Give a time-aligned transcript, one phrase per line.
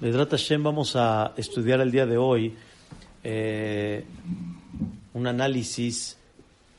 [0.00, 2.54] Vedrat Hashem, vamos a estudiar el día de hoy
[3.24, 4.04] eh,
[5.12, 6.16] un análisis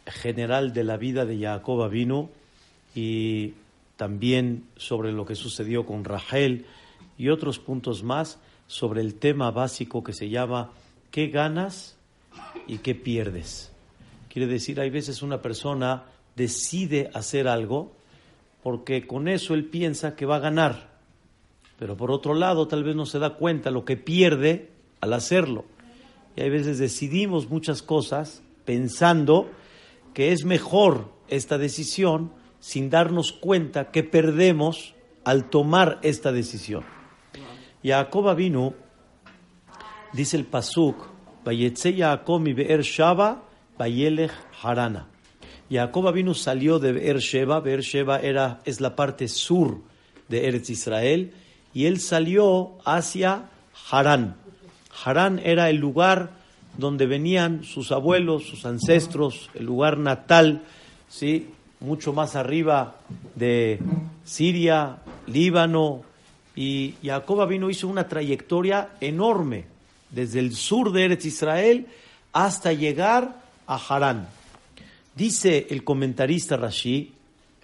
[0.06, 2.30] general de la vida de Jacob Avinu
[2.96, 3.56] y
[3.98, 6.66] también sobre lo que sucedió con Rachel
[7.18, 10.72] y otros puntos más sobre el tema básico que se llama
[11.12, 11.98] ¿qué ganas
[12.68, 13.74] y qué pierdes?
[14.30, 16.06] Quiere decir, hay veces una persona
[16.38, 17.92] decide hacer algo
[18.64, 20.99] porque con eso él piensa que va a ganar
[21.80, 24.70] pero por otro lado tal vez no se da cuenta lo que pierde
[25.00, 25.64] al hacerlo.
[26.36, 29.50] Y hay veces decidimos muchas cosas pensando
[30.14, 36.84] que es mejor esta decisión sin darnos cuenta que perdemos al tomar esta decisión.
[37.82, 38.74] Jacob vino,
[40.12, 40.98] dice el Pasuk,
[41.46, 43.44] Vayetze Yaakov mi Be'er Shaba,
[43.78, 45.08] Vayelech Harana.
[45.72, 49.80] Jacob vino salió de Be'er Sheba, Be'er Sheba era, es la parte sur
[50.28, 51.32] de Eretz Israel,
[51.74, 53.50] y él salió hacia
[53.90, 54.36] Harán.
[55.04, 56.32] Harán era el lugar
[56.78, 60.64] donde venían sus abuelos, sus ancestros, el lugar natal,
[61.10, 61.50] ¿sí?
[61.80, 62.98] mucho más arriba
[63.36, 63.80] de
[64.24, 66.04] Siria, Líbano,
[66.56, 69.66] y Jacob vino hizo una trayectoria enorme
[70.10, 71.88] desde el sur de Eretz Israel
[72.34, 74.28] hasta llegar a Harán.
[75.16, 77.14] Dice el comentarista Rashi,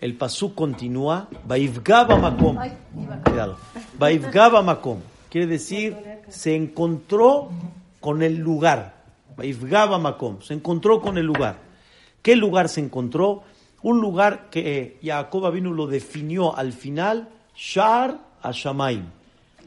[0.06, 2.58] el pasú continúa, Baivgaba Makom.
[3.26, 3.58] Cuidado.
[3.98, 5.00] Baivgaba Makom.
[5.30, 5.98] Quiere decir,
[6.30, 7.50] se encontró
[8.00, 9.04] con el lugar.
[9.36, 10.42] Baivgaba Makom.
[10.42, 11.58] Se encontró con el lugar.
[12.22, 13.44] ¿Qué lugar se encontró?
[13.82, 19.06] Un lugar que Jacob vino lo definió al final, Shar Ashamaim,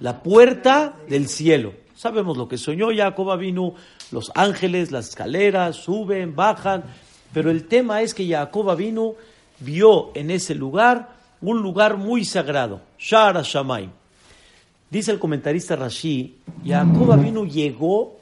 [0.01, 1.73] la puerta del cielo.
[1.95, 3.75] Sabemos lo que soñó Jacob vino,
[4.13, 6.85] los ángeles, las escaleras, suben, bajan,
[7.33, 9.15] pero el tema es que Jacob vino
[9.61, 13.91] vio en ese lugar un lugar muy sagrado, Shara Shamaim.
[14.91, 18.17] Dice el comentarista Rashi, Jacob vino llegó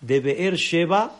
[0.00, 1.12] de Beer Sheba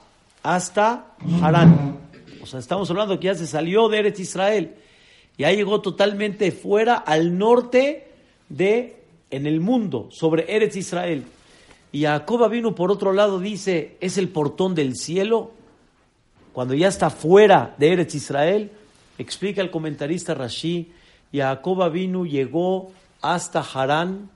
[0.43, 1.99] hasta Harán.
[2.43, 4.75] O sea, estamos hablando que ya se salió de Eretz Israel.
[5.39, 8.09] Ya llegó totalmente fuera al norte
[8.49, 8.97] de,
[9.31, 11.25] en el mundo, sobre Eretz Israel.
[11.93, 15.53] Y Jacob vino por otro lado, dice, es el portón del cielo.
[16.53, 18.73] Cuando ya está fuera de Eretz Israel,
[19.19, 20.93] Explica el comentarista Rashi,
[21.33, 24.31] Jacob vino, llegó hasta Harán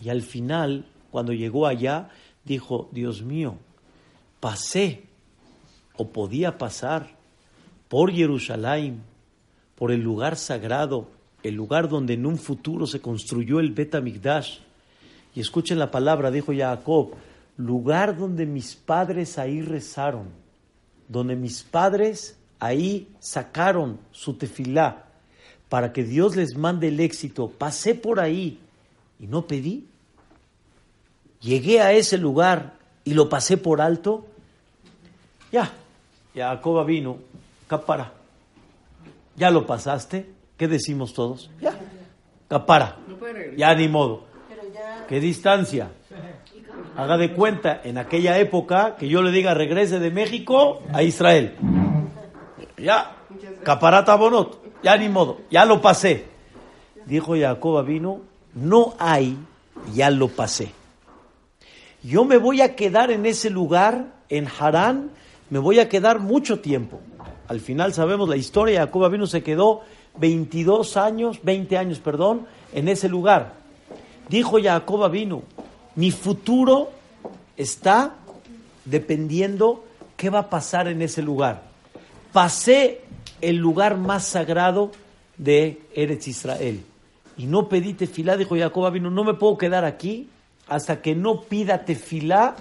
[0.00, 2.10] y al final, cuando llegó allá,
[2.44, 3.56] dijo, Dios mío,
[4.40, 5.04] pasé
[5.96, 7.16] o podía pasar
[7.88, 9.02] por Jerusalén,
[9.76, 11.08] por el lugar sagrado,
[11.42, 14.58] el lugar donde en un futuro se construyó el Bet Amigdash.
[15.34, 17.12] Y escuchen la palabra, dijo Jacob,
[17.56, 20.28] lugar donde mis padres ahí rezaron,
[21.08, 25.06] donde mis padres ahí sacaron su tefilá
[25.68, 27.48] para que Dios les mande el éxito.
[27.48, 28.60] Pasé por ahí
[29.18, 29.84] y no pedí.
[31.40, 34.26] Llegué a ese lugar y lo pasé por alto.
[35.50, 35.72] Ya,
[36.36, 37.16] Jacoba vino,
[37.66, 38.12] capara.
[39.34, 40.30] Ya lo pasaste.
[40.56, 41.50] ¿Qué decimos todos?
[41.60, 41.76] Ya,
[42.46, 42.96] capara.
[43.56, 44.22] Ya ni modo.
[45.08, 45.90] ¿Qué distancia?
[46.96, 51.56] Haga de cuenta, en aquella época, que yo le diga regrese de México a Israel.
[52.82, 53.14] Ya,
[53.62, 56.24] caparata bonot, ya ni modo, ya lo pasé.
[57.06, 58.22] Dijo Jacob vino,
[58.54, 59.38] no hay,
[59.94, 60.72] ya lo pasé.
[62.02, 65.12] Yo me voy a quedar en ese lugar, en Harán,
[65.48, 66.98] me voy a quedar mucho tiempo.
[67.46, 69.82] Al final sabemos la historia, Jacob vino se quedó
[70.18, 73.52] 22 años, 20 años, perdón, en ese lugar.
[74.28, 75.42] Dijo Jacob vino,
[75.94, 76.90] mi futuro
[77.56, 78.16] está
[78.84, 79.84] dependiendo
[80.16, 81.71] qué va a pasar en ese lugar
[82.32, 83.02] pasé
[83.40, 84.92] el lugar más sagrado
[85.36, 86.82] de Eretz Israel.
[87.36, 90.28] Y no pedí tefilá, dijo Jacob vino, no me puedo quedar aquí
[90.68, 92.56] hasta que no pida tefilá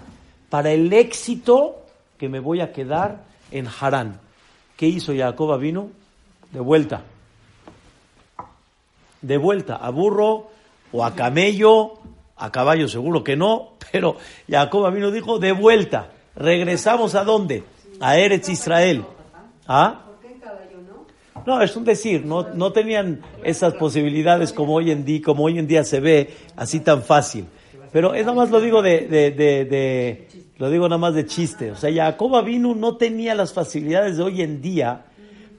[0.49, 1.81] para el éxito
[2.17, 4.19] que me voy a quedar en Harán.
[4.77, 5.89] ¿Qué hizo Jacob vino?
[6.51, 7.03] De vuelta.
[9.21, 10.49] De vuelta, a burro
[10.91, 11.99] o a camello,
[12.37, 14.17] a caballo seguro que no, pero
[14.49, 16.09] Jacob vino dijo, de vuelta.
[16.35, 17.63] Regresamos a dónde?
[17.99, 19.05] A Eretz Israel.
[19.67, 20.05] ¿Ah?
[21.45, 25.57] No, es un decir, no, no tenían esas posibilidades como hoy en día, como hoy
[25.57, 27.47] en día se ve así tan fácil.
[27.91, 30.27] Pero es nada más lo digo de, de, de,
[30.57, 31.71] lo digo nada más de chiste.
[31.71, 35.05] O sea, Jacob vino no tenía las facilidades de hoy en día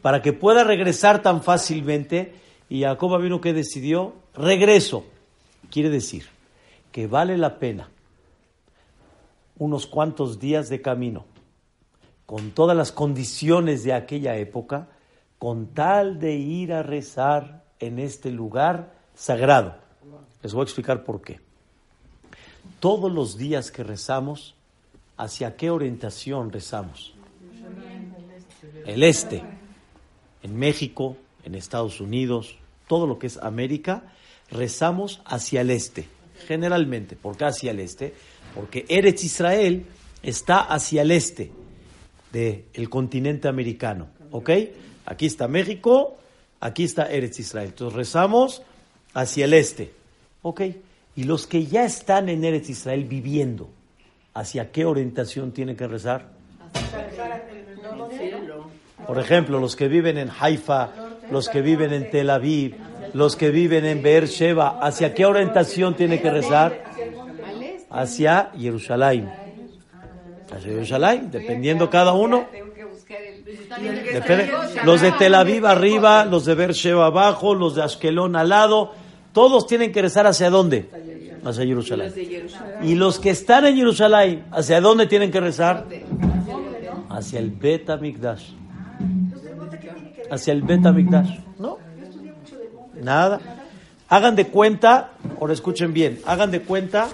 [0.01, 2.35] para que pueda regresar tan fácilmente.
[2.69, 5.05] Y Jacob vino que decidió regreso.
[5.71, 6.27] Quiere decir
[6.91, 7.89] que vale la pena
[9.59, 11.25] unos cuantos días de camino
[12.33, 14.89] con todas las condiciones de aquella época,
[15.39, 19.77] con tal de ir a rezar en este lugar sagrado.
[20.43, 21.41] Les voy a explicar por qué.
[22.81, 24.55] Todos los días que rezamos,
[25.19, 27.13] ¿hacia qué orientación rezamos?
[28.87, 29.43] El este.
[30.43, 32.57] En México, en Estados Unidos,
[32.89, 34.05] todo lo que es América,
[34.51, 36.09] rezamos hacia el este.
[36.47, 38.15] Generalmente, ¿por qué hacia el este?
[38.55, 39.85] Porque Eretz Israel
[40.23, 41.53] está hacia el este
[42.33, 44.09] del continente americano.
[44.31, 44.51] ¿Ok?
[45.07, 46.17] Aquí está México,
[46.61, 47.69] aquí está Eretz Israel.
[47.69, 48.63] Entonces rezamos
[49.15, 49.93] hacia el este.
[50.43, 50.63] ¿Ok?
[51.15, 53.69] Y los que ya están en Eretz Israel viviendo,
[54.35, 56.31] ¿hacia qué orientación tienen que rezar?
[59.07, 60.91] Por ejemplo, los que viven en Haifa,
[61.31, 62.77] los que viven en Tel Aviv,
[63.13, 66.85] los que viven en Beersheba, ¿hacia qué orientación tienen que rezar?
[67.91, 69.42] Hacia Jerusalén.
[70.53, 72.47] Hacia Jerusalén, dependiendo cada uno.
[74.85, 78.93] Los de Tel Aviv arriba, los de Beersheba abajo, los de Ashkelon al lado,
[79.33, 80.89] todos tienen que rezar hacia dónde?
[81.45, 82.13] Hacia Jerusalén.
[82.83, 85.87] Y los que están en Jerusalén, ¿hacia dónde tienen que rezar?
[87.09, 88.51] Hacia el Bet Mikdash.
[90.31, 91.39] Hacia el Bet Mikdash.
[91.59, 91.79] ¿No?
[93.01, 93.41] Nada.
[94.09, 97.09] Hagan de cuenta, ahora escuchen bien, hagan de cuenta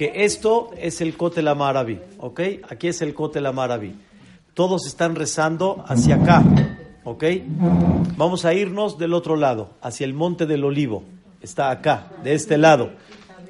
[0.00, 2.40] que esto es el Kotel Amarabi, ¿ok?
[2.70, 3.94] Aquí es el Kotel Amarabi.
[4.54, 6.42] Todos están rezando hacia acá,
[7.04, 7.22] ¿ok?
[8.16, 11.02] Vamos a irnos del otro lado, hacia el Monte del Olivo.
[11.42, 12.92] Está acá, de este lado.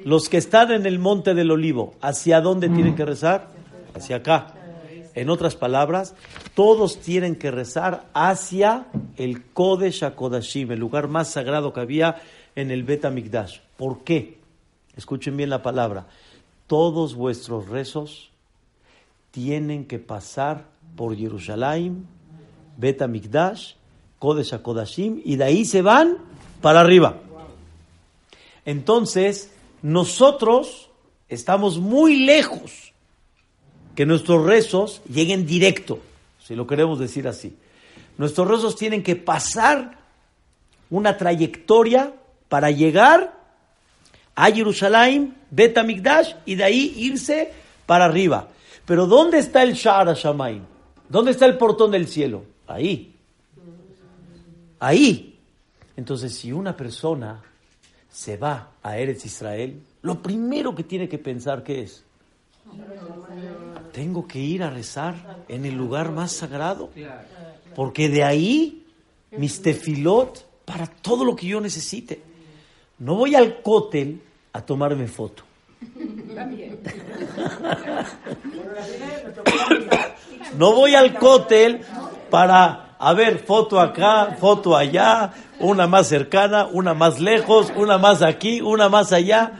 [0.03, 3.47] Los que están en el Monte del Olivo, ¿hacia dónde tienen que rezar?
[3.95, 4.53] Hacia acá.
[5.15, 6.15] En otras palabras,
[6.53, 12.21] todos tienen que rezar hacia el Kodesh HaKodashim, el lugar más sagrado que había
[12.57, 13.59] en el Bet HaMikdash.
[13.77, 14.41] ¿Por qué?
[14.97, 16.07] Escuchen bien la palabra.
[16.71, 18.29] Todos vuestros rezos
[19.31, 22.07] tienen que pasar por Jerusalén,
[22.77, 23.73] Bet HaMikdash,
[24.19, 26.19] Kodesh HaKodashim, y de ahí se van
[26.61, 27.17] para arriba.
[28.63, 29.51] Entonces,
[29.81, 30.89] nosotros
[31.27, 32.93] estamos muy lejos
[33.93, 35.99] que nuestros rezos lleguen directo,
[36.41, 37.53] si lo queremos decir así.
[38.17, 39.97] Nuestros rezos tienen que pasar
[40.89, 42.13] una trayectoria
[42.47, 43.40] para llegar
[44.35, 47.51] a Jerusalén, Bet Amigdash, y de ahí irse
[47.85, 48.49] para arriba.
[48.85, 50.63] Pero ¿dónde está el Sha'ar HaShamayim?
[51.09, 52.45] ¿Dónde está el portón del cielo?
[52.67, 53.15] Ahí.
[54.79, 55.39] Ahí.
[55.95, 57.41] Entonces, si una persona
[58.09, 62.03] se va a Eretz Israel, lo primero que tiene que pensar que es,
[63.91, 66.89] tengo que ir a rezar en el lugar más sagrado,
[67.75, 68.85] porque de ahí
[69.31, 72.21] mis tefilot para todo lo que yo necesite.
[73.01, 74.21] No voy al cótel
[74.53, 75.41] a tomarme foto.
[80.55, 81.81] no voy al cótel
[82.29, 88.21] para, a ver, foto acá, foto allá, una más cercana, una más lejos, una más
[88.21, 89.53] aquí, una más allá.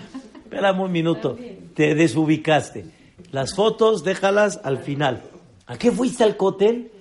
[0.43, 1.35] Espérame un minuto,
[1.73, 2.91] te desubicaste.
[3.31, 5.23] Las fotos déjalas al final.
[5.65, 6.91] ¿A qué fuiste al cótel?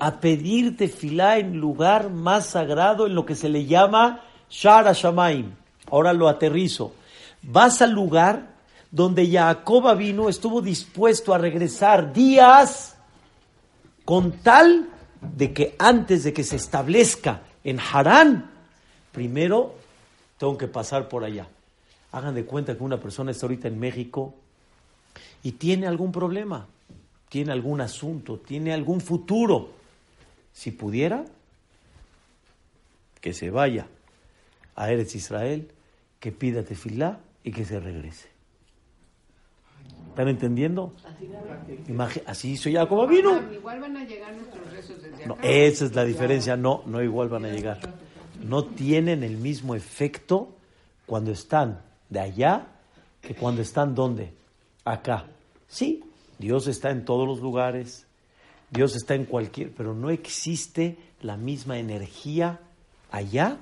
[0.00, 5.62] A pedirte filá en lugar más sagrado, en lo que se le llama Shara Shamaim.
[5.94, 6.92] Ahora lo aterrizo.
[7.42, 8.48] Vas al lugar
[8.90, 12.96] donde Jacob vino, estuvo dispuesto a regresar días
[14.04, 14.88] con tal
[15.20, 18.50] de que antes de que se establezca en Harán,
[19.12, 19.76] primero
[20.36, 21.46] tengo que pasar por allá.
[22.10, 24.34] Hagan de cuenta que una persona está ahorita en México
[25.44, 26.66] y tiene algún problema,
[27.28, 29.70] tiene algún asunto, tiene algún futuro.
[30.52, 31.24] Si pudiera,
[33.20, 33.86] que se vaya
[34.74, 35.70] a Eretz Israel,
[36.24, 38.30] que pida tefilá y que se regrese.
[40.08, 40.94] ¿Están entendiendo?
[42.24, 43.42] Así hizo Jacob vino.
[43.52, 45.36] Igual van a llegar nuestros rezos desde acá.
[45.42, 46.56] esa es la diferencia.
[46.56, 47.78] No, no igual van a llegar.
[48.42, 50.56] No tienen el mismo efecto
[51.04, 52.68] cuando están de allá
[53.20, 54.32] que cuando están donde?
[54.82, 55.26] Acá.
[55.68, 56.04] Sí,
[56.38, 58.06] Dios está en todos los lugares,
[58.70, 62.60] Dios está en cualquier, pero no existe la misma energía
[63.10, 63.58] allá,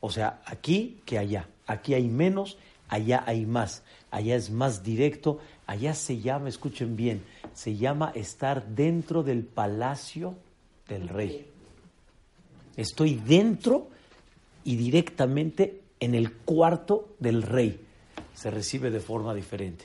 [0.00, 1.48] o sea, aquí que allá.
[1.66, 3.82] Aquí hay menos, allá hay más.
[4.10, 10.34] Allá es más directo, allá se llama, escuchen bien, se llama estar dentro del palacio
[10.88, 11.46] del rey.
[12.76, 13.88] Estoy dentro
[14.64, 17.80] y directamente en el cuarto del rey
[18.34, 19.84] se recibe de forma diferente.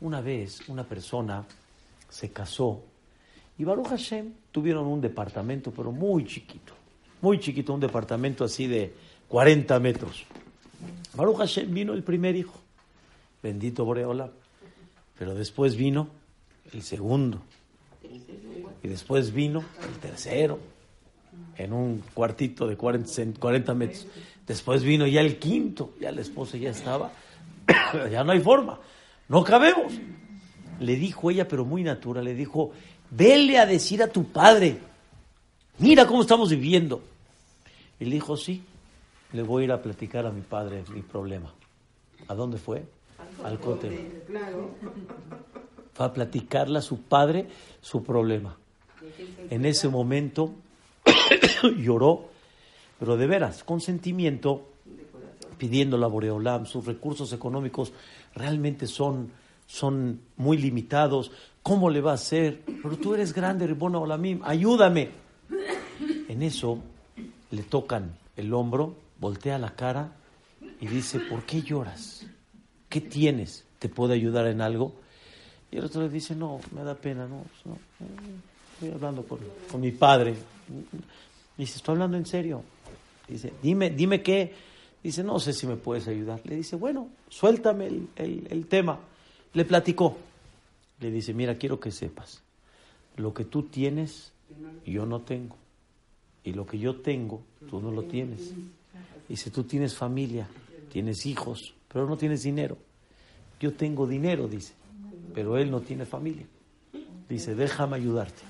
[0.00, 1.46] Una vez una persona
[2.08, 2.82] se casó
[3.56, 6.74] y Baruch Hashem tuvieron un departamento, pero muy chiquito,
[7.20, 8.92] muy chiquito, un departamento así de
[9.32, 10.26] 40 metros.
[11.14, 12.52] Baruch Hashem vino el primer hijo,
[13.42, 14.30] bendito Boreola,
[15.18, 16.08] pero después vino
[16.70, 17.40] el segundo,
[18.82, 20.58] y después vino el tercero,
[21.56, 24.06] en un cuartito de 40, 40 metros.
[24.46, 27.10] Después vino ya el quinto, ya la esposa ya estaba,
[28.10, 28.80] ya no hay forma,
[29.30, 29.94] no cabemos.
[30.78, 32.72] Le dijo ella, pero muy natural, le dijo,
[33.10, 34.76] vele a decir a tu padre,
[35.78, 37.02] mira cómo estamos viviendo.
[37.98, 38.62] Y le dijo, sí,
[39.32, 41.52] le voy a ir a platicar a mi padre mi problema.
[42.28, 42.84] ¿A dónde fue?
[43.44, 44.22] Al cótel.
[45.94, 47.48] Fue a platicarle a su padre
[47.80, 48.56] su problema.
[49.50, 50.52] En ese momento
[51.78, 52.28] lloró,
[52.98, 54.68] pero de veras, con sentimiento,
[55.58, 57.92] pidiendo la Boreolam, sus recursos económicos
[58.34, 59.30] realmente son,
[59.66, 61.32] son muy limitados.
[61.62, 62.62] ¿Cómo le va a hacer?
[62.82, 65.10] Pero tú eres grande, Ribona Olamim, ayúdame.
[66.28, 66.78] En eso
[67.50, 70.12] le tocan el hombro, voltea la cara
[70.80, 72.26] y dice, ¿por qué lloras?
[72.88, 73.64] ¿Qué tienes?
[73.78, 74.96] ¿Te puedo ayudar en algo?
[75.70, 77.78] Y el otro le dice, no, me da pena, no, no
[78.74, 79.38] estoy hablando con,
[79.70, 80.34] con mi padre.
[81.56, 82.64] Dice, estoy hablando en serio.
[83.28, 84.52] Dice, dime, dime qué.
[85.04, 86.40] Dice, no sé si me puedes ayudar.
[86.44, 88.08] Le dice, bueno, suéltame el,
[88.50, 88.98] el tema.
[89.54, 90.18] Le platicó.
[90.98, 92.42] Le dice, mira, quiero que sepas,
[93.16, 94.32] lo que tú tienes,
[94.84, 95.56] yo no tengo.
[96.42, 98.52] Y lo que yo tengo, tú no lo tienes.
[99.32, 100.46] Dice, tú tienes familia,
[100.90, 102.76] tienes hijos, pero no tienes dinero.
[103.58, 104.74] Yo tengo dinero, dice,
[105.32, 106.44] pero él no tiene familia.
[107.30, 108.42] Dice, déjame ayudarte.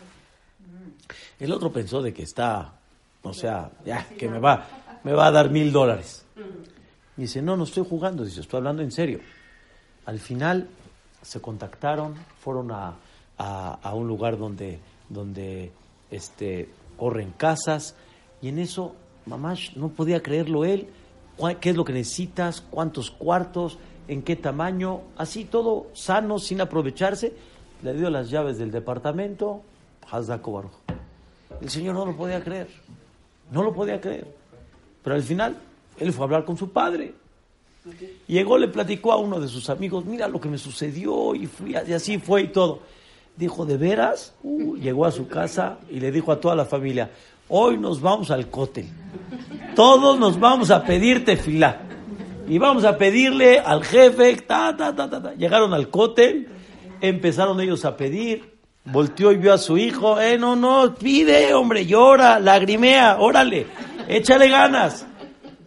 [1.39, 2.81] El otro pensó de que está,
[3.23, 4.67] o sea, ya, que me va,
[5.05, 6.25] me va a dar mil dólares.
[7.17, 9.21] Dice, no, no estoy jugando, dice, estoy hablando en serio.
[10.05, 10.69] Al final
[11.23, 12.97] se contactaron, fueron a,
[13.39, 15.71] a, un lugar donde, donde
[16.11, 17.95] este, corren casas,
[18.41, 20.89] y en eso, mamá, no podía creerlo él,
[21.61, 27.33] qué es lo que necesitas, cuántos cuartos, en qué tamaño, así todo sano, sin aprovecharse,
[27.83, 29.63] le dio las llaves del departamento,
[30.11, 30.73] Baruch.
[31.61, 32.69] El señor no lo podía creer,
[33.51, 34.27] no lo podía creer.
[35.03, 35.57] Pero al final,
[35.99, 37.15] él fue a hablar con su padre.
[38.27, 41.73] Llegó, le platicó a uno de sus amigos, mira lo que me sucedió y, fui,
[41.73, 42.81] y así fue y todo.
[43.37, 44.35] Dijo, ¿de veras?
[44.81, 47.11] Llegó a su casa y le dijo a toda la familia,
[47.53, 48.89] hoy nos vamos al cótel.
[49.77, 51.83] Todos nos vamos a pedir tefilá.
[52.49, 55.35] Y vamos a pedirle al jefe, ta, ta, ta, ta.
[55.35, 56.49] Llegaron al cótel,
[57.01, 61.87] empezaron ellos a pedir, volteó y vio a su hijo, eh, no, no, pide, hombre,
[61.87, 63.67] llora, lagrimea, órale,
[64.09, 65.07] échale ganas.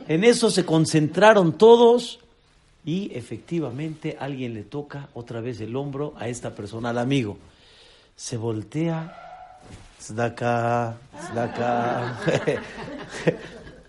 [0.08, 2.20] En eso se concentraron todos
[2.84, 7.38] y efectivamente alguien le toca otra vez el hombro a esta persona, al amigo.
[8.16, 9.25] Se voltea,
[10.02, 10.98] Zdaka,
[11.30, 12.20] Zdaka.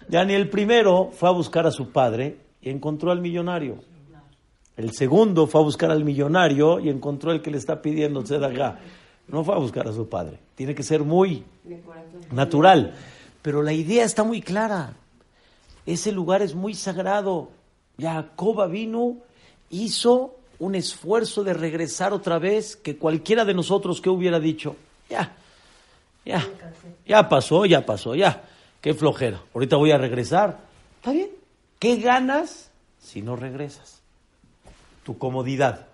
[0.08, 3.78] ya ni el primero fue a buscar a su padre y encontró al millonario.
[4.76, 8.78] El segundo fue a buscar al millonario y encontró el que le está pidiendo Tzedakah.
[9.28, 10.38] No fue a buscar a su padre.
[10.54, 11.44] Tiene que ser muy
[12.30, 12.94] natural.
[13.42, 14.94] Pero la idea está muy clara.
[15.86, 17.50] Ese lugar es muy sagrado.
[17.98, 19.16] Jacoba vino,
[19.70, 24.76] hizo un esfuerzo de regresar otra vez que cualquiera de nosotros que hubiera dicho,
[25.08, 25.36] ya,
[26.26, 26.46] ya,
[27.06, 28.42] ya pasó, ya pasó, ya,
[28.80, 29.40] qué flojera.
[29.54, 30.58] Ahorita voy a regresar.
[30.96, 31.30] Está bien.
[31.78, 34.02] ¿Qué ganas si no regresas?
[35.04, 35.86] Tu comodidad.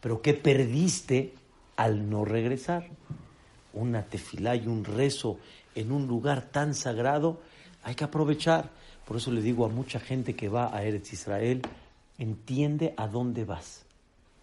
[0.00, 1.34] Pero ¿qué perdiste
[1.76, 2.88] al no regresar?
[3.72, 5.38] Una tefilá y un rezo
[5.74, 7.40] en un lugar tan sagrado,
[7.82, 8.68] hay que aprovechar.
[9.06, 11.62] Por eso le digo a mucha gente que va a Eretz Israel,
[12.18, 13.84] entiende a dónde vas.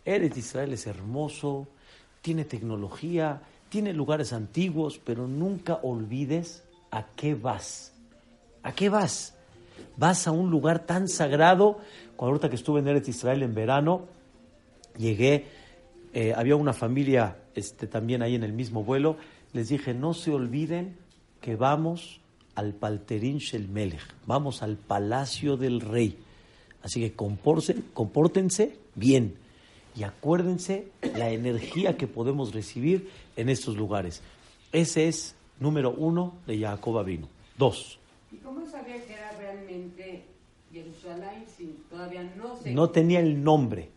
[0.06, 1.68] Eretz Israel es hermoso,
[2.22, 7.94] tiene tecnología, tiene lugares antiguos, pero nunca olvides a qué vas.
[8.64, 9.36] ¿A qué vas?
[9.96, 11.80] Vas a un lugar tan sagrado.
[12.16, 14.06] Cuando ahorita que estuve en Eretz Israel en verano,
[14.98, 15.46] llegué,
[16.14, 19.18] eh, había una familia este, también ahí en el mismo vuelo.
[19.54, 20.98] Les dije, no se olviden
[21.42, 22.20] que vamos
[22.56, 26.18] al Palterín Shel Melech, vamos al palacio del rey.
[26.82, 29.36] Así que compórtense, compórtense bien
[29.96, 33.10] y acuérdense la energía que podemos recibir
[33.40, 34.22] en estos lugares.
[34.72, 37.28] Ese es número uno de Jacob vino.
[37.58, 38.00] Dos.
[38.32, 40.26] ¿Y cómo sabía que era realmente
[40.72, 42.72] Jerusalén si todavía no se...
[42.72, 43.90] No tenía el nombre,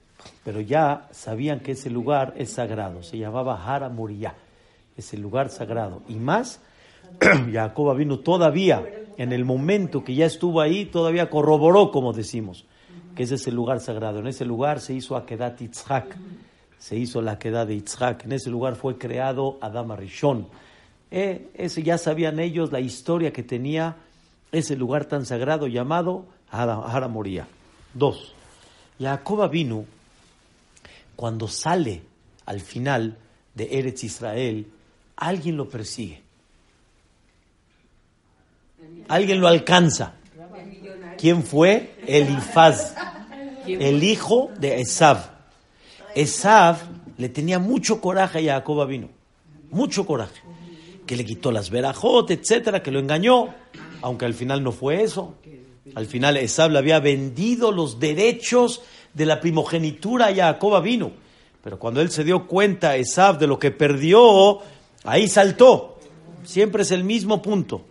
[0.44, 3.02] pero ya sabían que ese lugar es sagrado.
[3.02, 4.34] Se llamaba Hara Moriah,
[4.96, 6.02] ese lugar sagrado.
[6.08, 6.60] Y más,
[7.52, 8.84] Jacob vino todavía,
[9.16, 12.64] en el momento que ya estuvo ahí, todavía corroboró, como decimos.
[13.14, 14.20] que es ese lugar sagrado.
[14.20, 16.16] En ese lugar se hizo Akedat Yitzhak,
[16.82, 18.24] se hizo la Akedat de Yitzhak.
[18.24, 20.48] En ese lugar fue creado Adam Rishon.
[21.12, 23.96] Eh, ese ya sabían ellos la historia que tenía
[24.50, 27.46] ese lugar tan sagrado llamado Hara Moría.
[27.94, 28.34] Dos,
[28.98, 29.84] Jacob vino
[31.14, 32.02] cuando sale
[32.46, 33.16] al final
[33.54, 34.66] de Eretz Israel,
[35.14, 36.20] alguien lo persigue.
[39.06, 40.14] Alguien lo alcanza.
[41.16, 41.94] ¿Quién fue?
[42.08, 42.96] Elifaz,
[43.66, 45.31] el hijo de Esav.
[46.14, 46.78] Esav
[47.18, 49.08] le tenía mucho coraje a Jacob vino,
[49.70, 50.40] mucho coraje,
[51.06, 53.54] que le quitó las verajot, etcétera, que lo engañó,
[54.00, 55.34] aunque al final no fue eso.
[55.94, 58.82] Al final Esav le había vendido los derechos
[59.14, 61.12] de la primogenitura a Jacob vino.
[61.62, 64.60] Pero cuando él se dio cuenta, Esav, de lo que perdió,
[65.04, 65.98] ahí saltó.
[66.44, 67.84] Siempre es el mismo punto.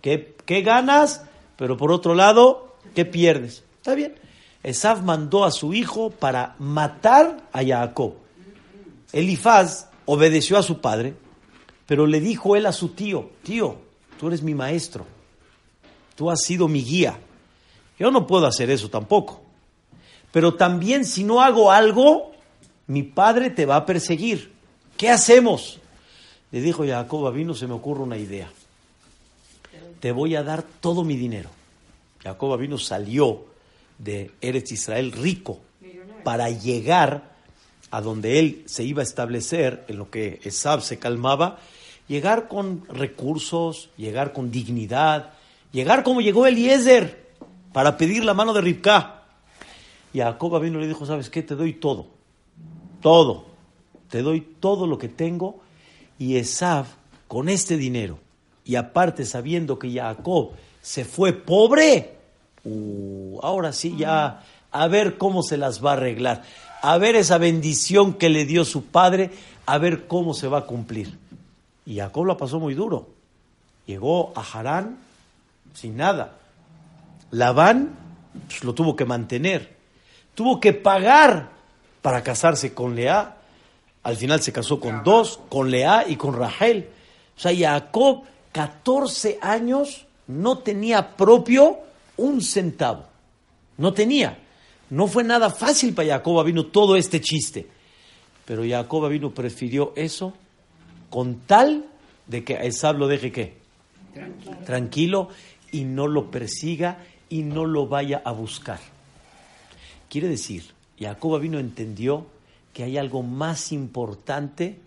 [0.00, 1.24] ¿Qué, qué ganas?
[1.56, 3.64] Pero por otro lado, ¿qué pierdes?
[3.78, 4.14] Está bien.
[4.62, 8.14] Esav mandó a su hijo para matar a Jacob.
[9.12, 11.14] Elifaz obedeció a su padre,
[11.86, 13.76] pero le dijo él a su tío, tío,
[14.18, 15.06] tú eres mi maestro,
[16.14, 17.18] tú has sido mi guía.
[17.98, 19.42] Yo no puedo hacer eso tampoco.
[20.32, 22.32] Pero también si no hago algo,
[22.88, 24.52] mi padre te va a perseguir.
[24.96, 25.78] ¿Qué hacemos?
[26.50, 28.50] Le dijo Jacob, vino, se me ocurre una idea.
[30.00, 31.48] Te voy a dar todo mi dinero.
[32.22, 33.44] Jacob vino salió
[33.98, 35.60] de Eretz Israel rico
[36.24, 37.36] para llegar
[37.90, 41.58] a donde él se iba a establecer, en lo que Esab se calmaba,
[42.08, 45.32] llegar con recursos, llegar con dignidad,
[45.72, 47.26] llegar como llegó Eliezer
[47.72, 49.22] para pedir la mano de Ribká.
[50.12, 51.42] Y Jacob vino y le dijo, ¿sabes qué?
[51.42, 52.06] Te doy todo,
[53.00, 53.46] todo,
[54.08, 55.60] te doy todo lo que tengo.
[56.18, 56.86] Y Esab,
[57.28, 58.18] con este dinero,
[58.64, 62.15] y aparte sabiendo que Jacob se fue pobre,
[62.66, 66.42] uh, ahora sí ya a ver cómo se las va a arreglar,
[66.82, 69.30] a ver esa bendición que le dio su padre,
[69.64, 71.18] a ver cómo se va a cumplir.
[71.86, 73.08] Y Jacob la pasó muy duro.
[73.86, 74.98] Llegó a Harán
[75.72, 76.36] sin nada.
[77.30, 77.96] Labán
[78.46, 79.76] pues, lo tuvo que mantener.
[80.34, 81.50] Tuvo que pagar
[82.02, 83.36] para casarse con Lea.
[84.02, 86.88] Al final se casó con dos, con Lea y con Rachel.
[87.36, 91.78] O sea, Jacob, 14 años, no tenía propio
[92.16, 93.06] un centavo.
[93.76, 94.38] No tenía.
[94.90, 97.66] No fue nada fácil para Jacob vino todo este chiste.
[98.44, 100.32] Pero Jacob vino prefirió eso
[101.10, 101.86] con tal
[102.26, 103.56] de que Esab lo deje qué?
[104.14, 104.56] Tranquilo.
[104.64, 105.28] Tranquilo
[105.72, 108.78] y no lo persiga y no lo vaya a buscar.
[110.08, 110.64] Quiere decir,
[110.98, 112.26] Jacob vino entendió
[112.72, 114.78] que hay algo más importante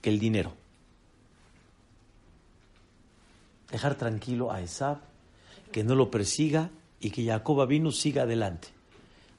[0.00, 0.52] que el dinero.
[3.70, 4.98] Dejar tranquilo a Esab,
[5.74, 8.68] que no lo persiga y que Jacob vino siga adelante.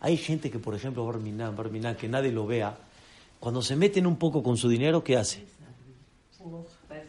[0.02, 2.78] Hay gente que, por ejemplo, Barminan, Barminan, que nadie lo vea,
[3.40, 5.46] cuando se meten un poco con su dinero, ¿qué hace?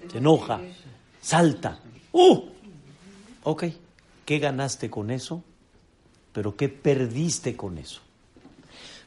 [0.09, 0.61] Se enoja,
[1.21, 1.81] salta.
[2.13, 2.41] ¡Uh!
[3.43, 3.65] Ok,
[4.25, 5.43] ¿qué ganaste con eso?
[6.33, 8.03] Pero ¿qué perdiste con eso?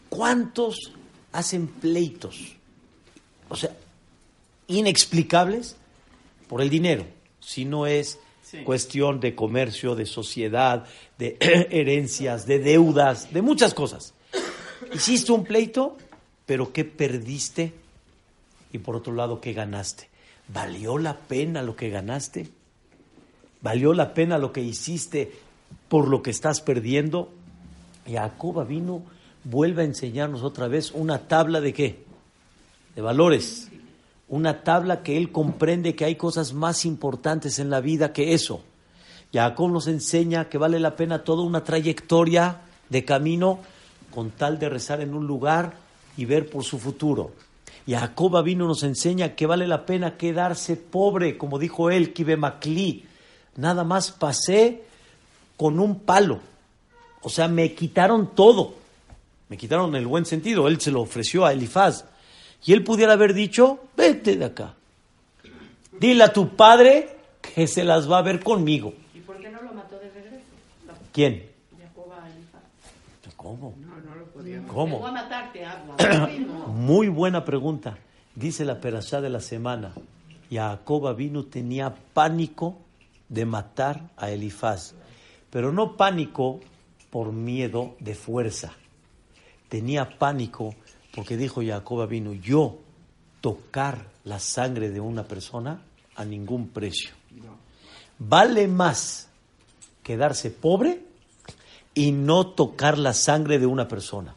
[0.10, 0.92] ¿Cuántos
[1.32, 2.58] hacen pleitos?
[3.48, 3.74] O sea,
[4.68, 5.78] inexplicables
[6.50, 7.06] por el dinero,
[7.40, 8.20] si no es
[8.64, 10.86] cuestión de comercio, de sociedad,
[11.18, 11.38] de
[11.72, 14.14] herencias, de deudas, de muchas cosas.
[14.94, 15.98] Hiciste un pleito,
[16.46, 17.74] pero ¿qué perdiste?
[18.72, 20.10] Y por otro lado, ¿qué ganaste?
[20.48, 22.50] ¿Valió la pena lo que ganaste?
[23.62, 25.32] ¿Valió la pena lo que hiciste
[25.88, 27.32] por lo que estás perdiendo?
[28.08, 29.04] Jacob vino,
[29.44, 32.04] vuelve a enseñarnos otra vez una tabla de qué?
[32.96, 33.69] De valores.
[34.30, 38.62] Una tabla que él comprende que hay cosas más importantes en la vida que eso.
[39.34, 43.60] Jacob nos enseña que vale la pena toda una trayectoria de camino
[44.12, 45.74] con tal de rezar en un lugar
[46.18, 47.32] y ver por su futuro.
[47.88, 53.06] Jacob vino nos enseña que vale la pena quedarse pobre, como dijo él, Macli.
[53.56, 54.84] Nada más pasé
[55.58, 56.39] con un palo.
[57.22, 58.76] O sea, me quitaron todo.
[59.50, 60.68] Me quitaron el buen sentido.
[60.68, 62.06] Él se lo ofreció a Elifaz.
[62.65, 64.74] Y él pudiera haber dicho, vete de acá.
[66.00, 67.10] Dile a tu padre
[67.41, 68.93] que se las va a ver conmigo.
[69.13, 70.45] ¿Y por qué no lo mató de regreso?
[71.12, 71.50] ¿Quién?
[73.39, 73.74] ¿Cómo?
[73.80, 74.62] No, no lo podía.
[74.67, 75.08] ¿Cómo?
[75.08, 75.65] a matarte,
[76.67, 77.98] Muy buena pregunta.
[78.36, 79.93] Dice la perashá de la semana.
[80.52, 82.78] Jacob vino tenía pánico
[83.30, 84.93] de matar a Elifaz,
[85.50, 86.60] pero no pánico
[87.10, 88.74] por miedo de fuerza.
[89.69, 90.76] Tenía pánico
[91.20, 92.78] porque dijo Jacob vino, yo
[93.42, 95.82] tocar la sangre de una persona
[96.16, 97.10] a ningún precio.
[98.18, 99.28] Vale más
[100.02, 101.02] quedarse pobre
[101.94, 104.34] y no tocar la sangre de una persona.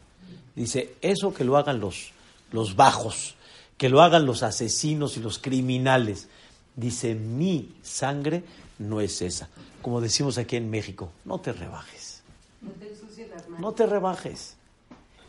[0.57, 2.11] Dice, eso que lo hagan los,
[2.51, 3.35] los bajos,
[3.77, 6.27] que lo hagan los asesinos y los criminales.
[6.75, 8.43] Dice, mi sangre
[8.77, 9.47] no es esa.
[9.81, 12.23] Como decimos aquí en México, no te rebajes.
[12.61, 13.61] No te ensucies las manos.
[13.61, 14.57] No te rebajes.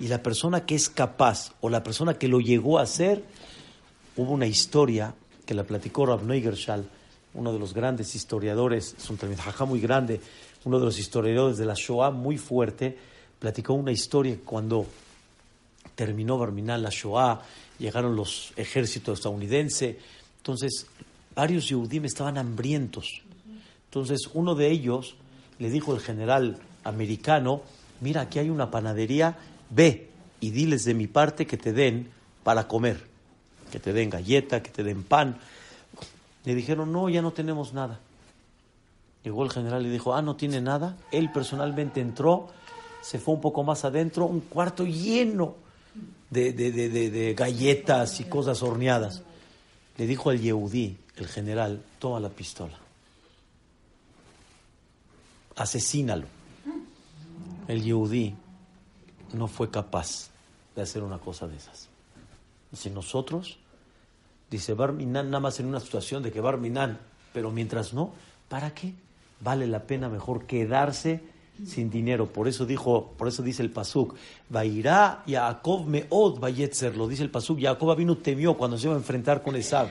[0.01, 3.25] Y la persona que es capaz o la persona que lo llegó a hacer,
[4.17, 5.15] hubo una historia
[5.47, 6.85] que la platicó Rav Neugershal,
[7.35, 10.21] uno de los grandes historiadores, es un Talmid muy grande,
[10.65, 12.97] uno de los historiadores de la Shoah muy fuerte,
[13.39, 14.87] platicó una historia cuando
[15.95, 17.43] terminó Barminal la Shoah,
[17.79, 19.97] llegaron los ejércitos estadounidenses,
[20.39, 20.87] entonces
[21.35, 23.23] varios Yehudim estaban hambrientos.
[23.87, 25.17] Entonces uno de ellos
[25.59, 27.63] le dijo al general americano,
[28.01, 29.37] mira, aquí hay una panadería,
[29.75, 30.11] ve
[30.41, 32.09] y diles de mi parte que te den
[32.43, 33.07] para comer,
[33.73, 35.39] que te den galleta, que te den pan.
[36.45, 37.99] Le dijeron, no, ya no tenemos nada.
[39.25, 40.97] Llegó el general y dijo, ah, no tiene nada.
[41.11, 42.51] Él personalmente entró,
[43.01, 45.57] se fue un poco más adentro, un cuarto lleno
[46.29, 49.23] de, de, de, de, galletas y cosas horneadas.
[49.97, 52.79] Le dijo al Yehudí, el general, toma la pistola.
[55.57, 56.27] Asesínalo.
[57.67, 58.35] El Yehudí
[59.35, 60.31] no fue capaz
[60.75, 61.89] de hacer una cosa de esas.
[62.71, 63.59] Dice, nosotros,
[64.51, 66.99] dice Barminan, nada más en una situación de que Barminan,
[67.33, 68.13] pero mientras no,
[68.49, 68.95] ¿para qué?
[69.41, 71.21] Vale la pena mejor quedarse
[71.67, 72.33] sin dinero.
[72.33, 74.17] Por eso dijo, por eso dice el Pasuk,
[74.49, 78.99] Vairá Yaakov meod vayetzer, lo dice el Pasuk, Jacob vino temió cuando se iba a
[78.99, 79.89] enfrentar con Esab.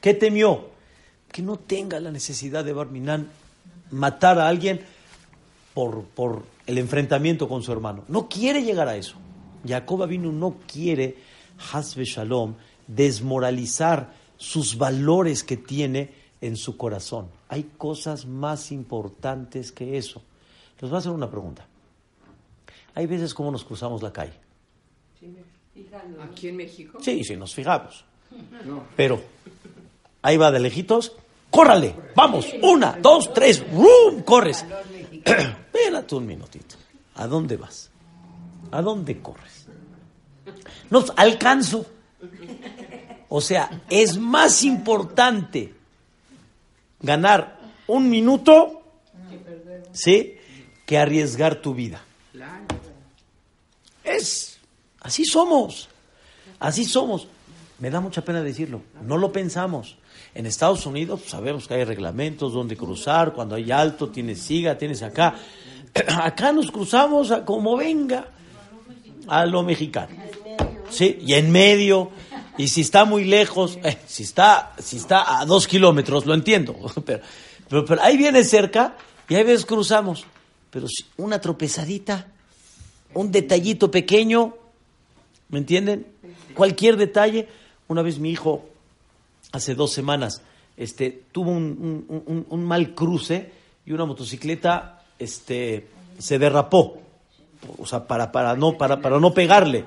[0.00, 0.68] ¿Qué temió?
[1.32, 3.28] Que no tenga la necesidad de Barminan
[3.90, 4.80] matar a alguien
[5.72, 8.04] por, por el enfrentamiento con su hermano.
[8.08, 9.16] No quiere llegar a eso.
[9.66, 11.16] Jacob vino no quiere,
[11.72, 12.54] Hasbe Shalom,
[12.86, 17.28] desmoralizar sus valores que tiene en su corazón.
[17.48, 20.22] Hay cosas más importantes que eso.
[20.80, 21.66] Les voy a hacer una pregunta.
[22.94, 24.34] Hay veces como nos cruzamos la calle.
[26.22, 26.98] ¿Aquí en México?
[27.00, 28.04] Sí, sí, nos fijamos.
[28.64, 28.84] No.
[28.96, 29.20] Pero
[30.22, 31.12] ahí va de lejitos.
[31.50, 31.94] ¡Córrale!
[32.14, 34.22] Vamos, una, dos, tres, ¡rum!
[34.22, 34.64] Corres.
[35.74, 36.76] Espérate un minutito.
[37.14, 37.90] ¿A dónde vas?
[38.70, 39.66] ¿A dónde corres?
[40.90, 41.86] No, alcanzo.
[43.28, 45.74] O sea, es más importante
[47.00, 48.82] ganar un minuto,
[49.92, 50.36] ¿sí?
[50.84, 52.02] Que arriesgar tu vida.
[54.04, 54.58] Es,
[55.00, 55.88] así somos,
[56.60, 57.26] así somos.
[57.80, 59.96] Me da mucha pena decirlo, no lo pensamos.
[60.36, 64.76] En Estados Unidos pues, sabemos que hay reglamentos donde cruzar, cuando hay alto, tienes siga,
[64.76, 65.34] tienes acá.
[66.22, 68.28] Acá nos cruzamos como venga,
[69.28, 70.14] a lo mexicano.
[70.90, 72.10] Sí, y en medio,
[72.58, 76.76] y si está muy lejos, eh, si, está, si está a dos kilómetros, lo entiendo,
[77.06, 77.22] pero,
[77.66, 78.94] pero, pero ahí viene cerca
[79.30, 80.26] y ahí veces cruzamos.
[80.70, 82.26] Pero si una tropezadita,
[83.14, 84.54] un detallito pequeño,
[85.48, 86.06] ¿me entienden?
[86.54, 87.48] Cualquier detalle.
[87.88, 88.66] Una vez mi hijo,
[89.56, 90.42] hace dos semanas,
[90.76, 93.50] este, tuvo un, un- mal cruce
[93.84, 95.88] y una motocicleta este,
[96.18, 96.98] se derrapó.
[97.78, 99.84] O sea, para, para, no, para, para no pegarle.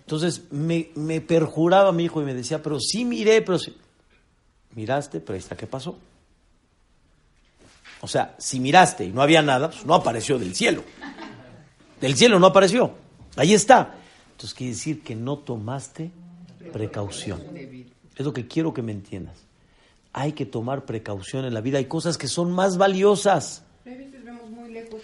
[0.00, 3.76] Entonces me, me perjuraba mi hijo y me decía, pero sí miré, pero sí.
[4.74, 5.98] Miraste, pero ahí está, ¿qué pasó?
[8.00, 10.82] O sea, si miraste y no había nada, pues no apareció del cielo.
[12.00, 12.94] Del cielo no apareció.
[13.36, 13.94] Ahí está.
[14.32, 16.10] Entonces quiere decir que no tomaste
[16.72, 17.40] precaución.
[18.16, 19.36] Es lo que quiero que me entiendas.
[20.12, 21.78] Hay que tomar precaución en la vida.
[21.78, 23.64] Hay cosas que son más valiosas.
[23.86, 25.00] A veces vemos muy lejos.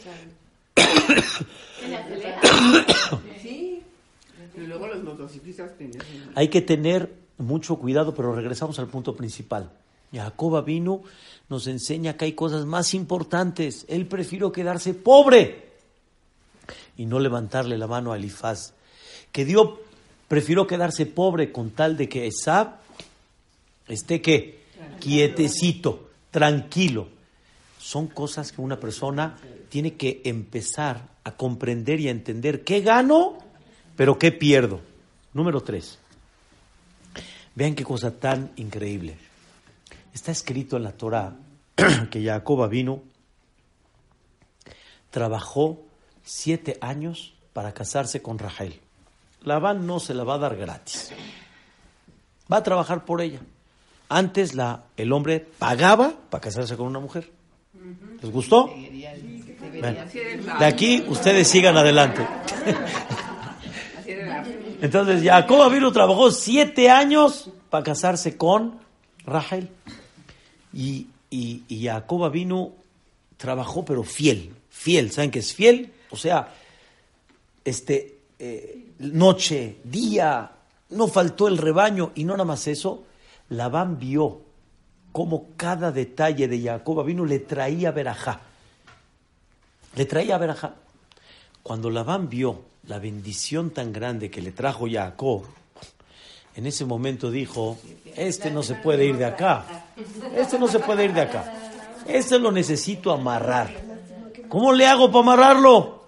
[3.42, 3.82] Sí,
[4.56, 5.70] Y luego los motociclistas.
[6.34, 9.70] Hay que tener mucho cuidado, pero regresamos al punto principal.
[10.12, 11.02] Jacoba vino,
[11.48, 13.86] nos enseña que hay cosas más importantes.
[13.88, 15.68] Él prefirió quedarse pobre
[16.96, 18.74] y no levantarle la mano a Elifaz.
[19.32, 19.70] Que Dios
[20.26, 22.76] prefirió quedarse pobre con tal de que Esab
[23.88, 24.62] esté que
[25.00, 27.08] quietecito, tranquilo.
[27.78, 33.38] Son cosas que una persona tiene que empezar a comprender y a entender qué gano,
[33.96, 34.80] pero qué pierdo.
[35.32, 35.98] Número tres.
[37.54, 39.16] Vean qué cosa tan increíble.
[40.14, 41.36] Está escrito en la Torah
[42.10, 43.02] que Jacob vino,
[45.10, 45.80] trabajó
[46.24, 48.80] siete años para casarse con Rachel.
[49.42, 51.12] Labán no se la va a dar gratis.
[52.52, 53.40] Va a trabajar por ella.
[54.08, 54.56] Antes
[54.96, 57.30] el hombre pagaba para casarse con una mujer.
[58.22, 58.72] ¿Les gustó?
[60.58, 62.26] De aquí ustedes sigan adelante.
[64.80, 68.78] Entonces Jacob vino, trabajó siete años para casarse con
[69.26, 69.68] Rachel.
[70.72, 71.88] Y, y, y
[73.36, 75.10] trabajó pero fiel, fiel.
[75.12, 75.92] ¿Saben qué es fiel?
[76.10, 76.48] O sea,
[77.64, 80.50] este, eh, noche, día,
[80.90, 83.04] no faltó el rebaño y no nada más eso.
[83.50, 84.42] Labán vio
[85.12, 88.40] cómo cada detalle de Jacob vino le traía verajá.
[89.96, 90.74] Le traía verajá.
[91.62, 95.44] Cuando Labán vio la bendición tan grande que le trajo Jacob,
[96.56, 97.78] en ese momento dijo,
[98.16, 99.84] este no se puede ir de acá,
[100.34, 101.52] este no se puede ir de acá,
[102.06, 103.70] este lo necesito amarrar.
[104.48, 106.04] ¿Cómo le hago para amarrarlo?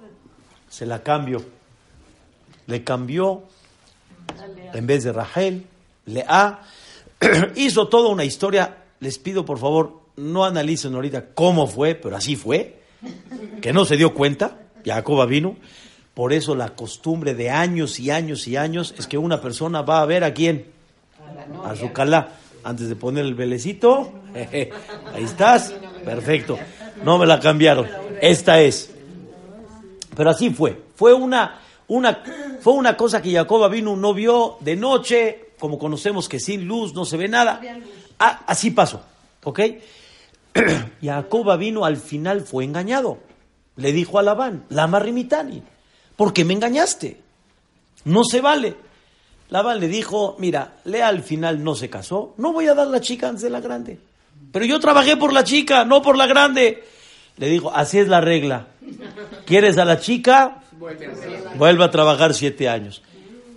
[0.68, 1.44] Se la cambio.
[2.66, 3.42] Le cambió,
[4.72, 5.66] en vez de Rachel,
[6.07, 6.61] Lea,
[7.57, 8.85] hizo toda una historia.
[9.01, 12.81] Les pido, por favor, no analicen ahorita cómo fue, pero así fue,
[13.61, 15.57] que no se dio cuenta, Jacoba vino.
[16.15, 20.03] Por eso la costumbre de años y años y años es que una persona va
[20.03, 20.67] a ver a quién,
[21.65, 24.13] a su calá, antes de poner el velecito.
[24.35, 25.73] Ahí estás,
[26.05, 26.59] perfecto.
[27.05, 27.89] No me la cambiaron.
[28.21, 28.91] Esta es.
[30.15, 30.83] Pero así fue.
[30.95, 32.23] Fue una, una,
[32.61, 36.94] fue una cosa que Jacoba vino, no vio de noche, como conocemos que sin luz
[36.94, 37.61] no se ve nada.
[38.18, 39.03] Ah, así pasó.
[39.44, 39.61] ¿Ok?
[41.03, 43.18] Jacoba vino al final fue engañado.
[43.77, 45.62] Le dijo a Labán, Lama Rimitani,
[46.16, 47.20] ¿por qué me engañaste?
[48.05, 48.75] No se vale.
[49.51, 53.01] Labán le dijo, mira, Lea al final no se casó, no voy a dar la
[53.01, 53.99] chica antes de la grande.
[54.53, 56.85] Pero yo trabajé por la chica, no por la grande.
[57.37, 58.68] Le dijo, así es la regla.
[59.46, 60.62] ¿Quieres a la chica?
[61.57, 63.03] Vuelve a trabajar siete años.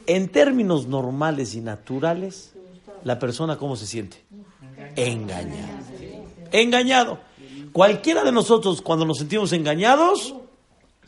[0.05, 2.53] En términos normales y naturales,
[3.03, 4.23] la persona cómo se siente?
[4.95, 5.83] Engañado.
[6.51, 7.19] Engañado.
[7.71, 10.35] Cualquiera de nosotros cuando nos sentimos engañados,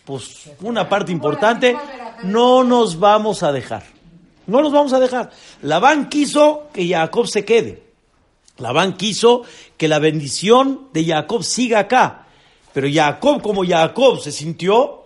[0.04, 1.78] pues una parte importante,
[2.24, 3.84] no nos vamos a dejar.
[4.48, 5.32] No nos vamos a dejar.
[5.62, 7.84] Labán quiso que Jacob se quede.
[8.58, 9.44] Labán quiso
[9.78, 12.28] que la bendición de Jacob siga acá.
[12.74, 15.04] Pero Jacob, como Jacob, se sintió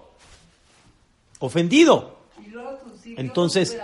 [1.40, 2.19] ofendido.
[3.20, 3.78] Entonces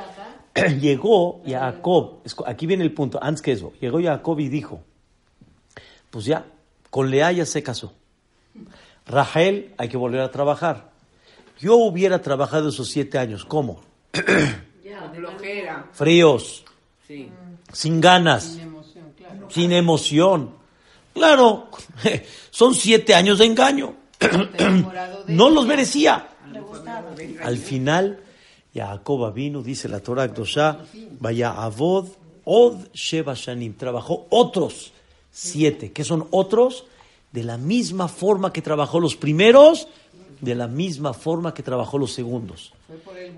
[0.80, 4.82] llegó Jacob, aquí viene el punto, antes que eso, llegó Jacob y dijo,
[6.10, 6.46] pues ya,
[6.90, 7.94] con Lea ya se casó.
[9.06, 10.90] Rachel hay que volver a trabajar.
[11.60, 13.82] Yo hubiera trabajado esos siete años, ¿cómo?
[15.92, 16.64] Fríos,
[17.74, 18.58] sin ganas,
[19.50, 20.52] sin emoción.
[21.14, 21.70] Claro,
[22.52, 23.96] son siete años de engaño.
[25.28, 26.30] no los merecía.
[27.44, 28.22] Al final,
[28.76, 30.80] Jacob vino, dice la Torah Akdosha,
[31.20, 32.10] vaya Avod,
[32.44, 33.74] Od Sheba Shanim.
[33.74, 34.92] Trabajó otros
[35.32, 35.92] siete.
[35.92, 36.86] ¿Qué son otros?
[37.32, 39.88] De la misma forma que trabajó los primeros,
[40.42, 42.74] de la misma forma que trabajó los segundos.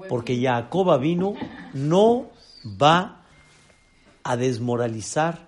[0.09, 1.35] Porque Jacob vino
[1.73, 2.27] no
[2.65, 3.21] va
[4.23, 5.47] a desmoralizar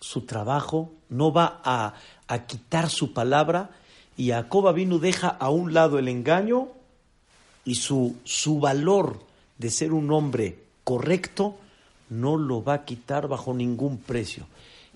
[0.00, 1.94] su trabajo, no va a,
[2.46, 3.70] quitar su palabra
[4.16, 6.68] y Jacob vino deja a un lado el engaño
[7.64, 9.20] y su, su valor
[9.58, 11.56] de ser un hombre correcto
[12.08, 14.46] no lo va a quitar bajo ningún precio.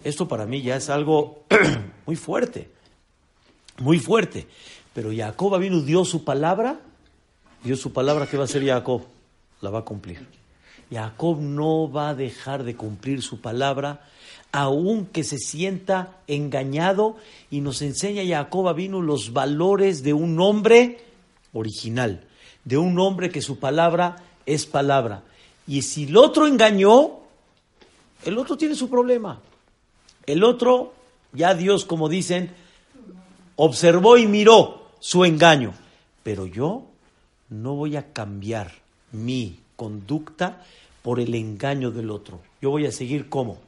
[0.03, 1.44] Esto para mí ya es algo
[2.07, 2.68] muy fuerte,
[3.79, 4.46] muy fuerte.
[4.92, 6.81] Pero Jacob vino, dio su palabra,
[7.62, 9.03] dio su palabra, ¿qué va a hacer Jacob?
[9.61, 10.27] La va a cumplir.
[10.90, 14.09] Jacob no va a dejar de cumplir su palabra
[14.57, 17.16] aunque se sienta engañado,
[17.50, 21.00] y nos enseña Jacob vino los valores de un hombre
[21.53, 22.24] original,
[22.64, 25.22] de un hombre que su palabra es palabra.
[25.66, 27.20] Y si el otro engañó,
[28.24, 29.40] el otro tiene su problema.
[30.27, 30.94] El otro,
[31.33, 32.50] ya Dios, como dicen,
[33.57, 35.74] observó y miró su engaño.
[36.22, 36.85] Pero yo
[37.48, 38.72] no voy a cambiar
[39.12, 40.62] mi conducta
[41.03, 42.40] por el engaño del otro.
[42.62, 43.59] Yo voy a seguir como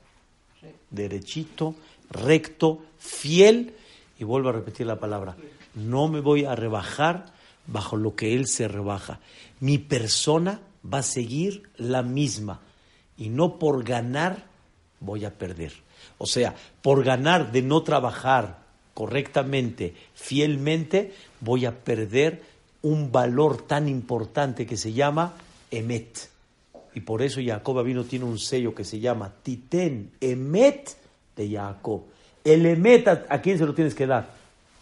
[0.91, 1.75] derechito,
[2.11, 3.75] recto, fiel,
[4.19, 5.37] y vuelvo a repetir la palabra,
[5.75, 7.36] no me voy a rebajar
[7.67, 9.21] bajo lo que Él se rebaja.
[9.61, 12.61] Mi persona va a seguir la misma
[13.17, 14.45] y no por ganar
[15.01, 15.73] voy a perder.
[16.19, 18.61] O sea, por ganar de no trabajar
[18.95, 22.43] correctamente, fielmente, voy a perder
[22.83, 25.35] un valor tan importante que se llama
[25.71, 26.31] emet.
[26.95, 30.97] Y por eso Jacob vino tiene un sello que se llama Titen Emet
[31.37, 32.05] de Jacob.
[32.43, 34.31] El Emet, ¿a, quién se lo tienes que dar?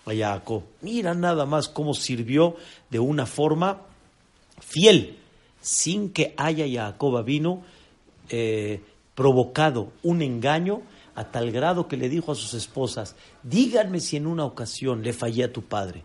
[0.06, 0.62] A Jacob.
[0.82, 2.56] Mira nada más cómo sirvió
[2.90, 3.82] de una forma
[4.60, 5.18] fiel,
[5.60, 7.62] sin que haya Jacob vino
[8.28, 8.80] eh,
[9.14, 10.82] provocado un engaño
[11.14, 15.12] a tal grado que le dijo a sus esposas, díganme si en una ocasión le
[15.12, 16.02] fallé a tu padre.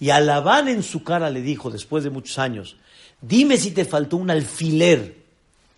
[0.00, 2.76] Y a Labán en su cara le dijo, después de muchos años,
[3.20, 5.16] dime si te faltó un alfiler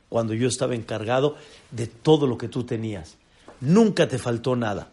[0.09, 1.37] cuando yo estaba encargado
[1.71, 3.17] de todo lo que tú tenías.
[3.61, 4.91] Nunca te faltó nada.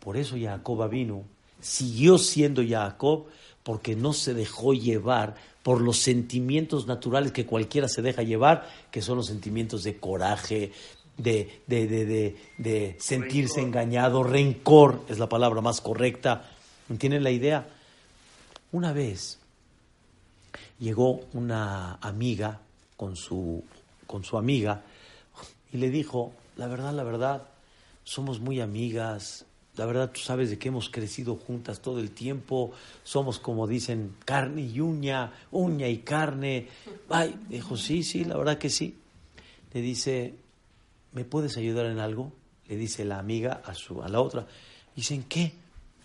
[0.00, 1.24] Por eso Jacob vino,
[1.60, 3.26] siguió siendo Jacob,
[3.62, 9.02] porque no se dejó llevar por los sentimientos naturales que cualquiera se deja llevar, que
[9.02, 10.72] son los sentimientos de coraje,
[11.18, 16.50] de, de, de, de, de sentirse engañado, rencor es la palabra más correcta.
[16.88, 17.68] ¿Entienden la idea?
[18.72, 19.38] Una vez
[20.78, 22.60] llegó una amiga
[22.96, 23.64] con su,
[24.06, 24.82] con su amiga
[25.72, 27.42] y le dijo, la verdad, la verdad,
[28.04, 29.44] somos muy amigas,
[29.78, 32.72] la verdad tú sabes de que hemos crecido juntas todo el tiempo,
[33.04, 36.68] somos como dicen, carne y uña, uña y carne.
[37.08, 38.96] Ay, dijo, sí, sí, la verdad que sí.
[39.72, 40.34] Le dice,
[41.12, 42.32] ¿me puedes ayudar en algo?
[42.68, 44.46] Le dice la amiga a, su, a la otra.
[44.96, 45.52] Dice, ¿en qué?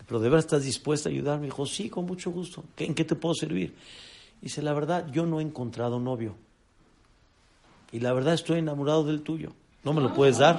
[0.06, 1.46] Pero de verdad estás dispuesta a ayudarme.
[1.46, 2.62] Dijo, sí, con mucho gusto.
[2.76, 3.74] ¿Qué- ¿En qué te puedo servir?
[4.40, 6.36] Dice, la verdad, yo no he encontrado novio.
[7.90, 9.52] Y la verdad estoy enamorado del tuyo.
[9.82, 10.58] ¿No me lo puedes dar?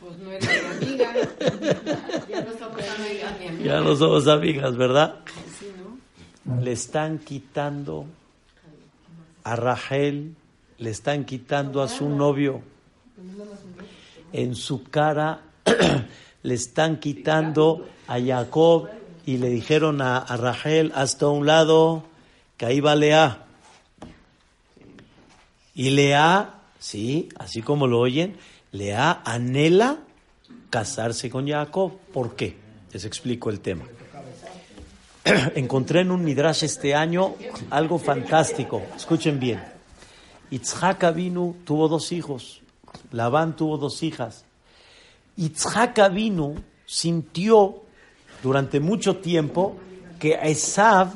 [0.00, 0.65] Pues
[2.88, 3.64] amigas, mi amiga.
[3.64, 5.16] Ya no somos amigas, ¿verdad?
[6.62, 8.06] Le están quitando
[9.44, 10.34] a Rachel,
[10.78, 12.62] le están quitando a su novio.
[14.32, 15.40] En su cara
[16.42, 18.88] le están quitando a Jacob
[19.24, 22.04] y le dijeron a, a Rachel hasta un lado
[22.56, 23.44] que ahí va Lea.
[25.74, 28.36] Y Lea, sí, así como lo oyen,
[28.72, 29.98] Lea anhela
[30.76, 31.90] casarse con Jacob.
[32.12, 32.54] ¿Por qué?
[32.92, 33.86] Les explico el tema.
[35.54, 37.34] Encontré en un midrash este año
[37.70, 38.82] algo fantástico.
[38.94, 39.58] Escuchen bien.
[40.50, 42.60] Itzhak Avinu tuvo dos hijos.
[43.10, 44.44] Labán tuvo dos hijas.
[45.38, 47.82] Itzhak Avinu sintió
[48.42, 49.78] durante mucho tiempo
[50.18, 51.08] que Esav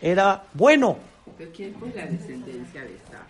[0.00, 0.98] era bueno.
[1.36, 3.26] ¿Pero quién fue la descendencia de esta?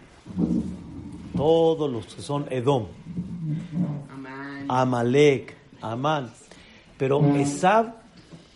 [1.34, 2.86] Todos los que son Edom,
[4.68, 5.59] Amán.
[5.80, 6.32] Amán.
[6.96, 7.94] Pero Esav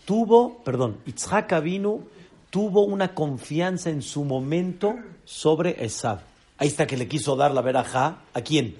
[0.05, 2.03] tuvo, perdón, Itzhak Avinu
[2.49, 6.19] tuvo una confianza en su momento sobre Esav.
[6.57, 8.19] Ahí está que le quiso dar la verajá.
[8.33, 8.75] ¿A quién?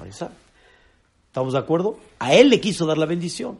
[0.00, 0.30] A Esav.
[1.26, 1.98] ¿Estamos de acuerdo?
[2.18, 3.58] A él le quiso dar la bendición.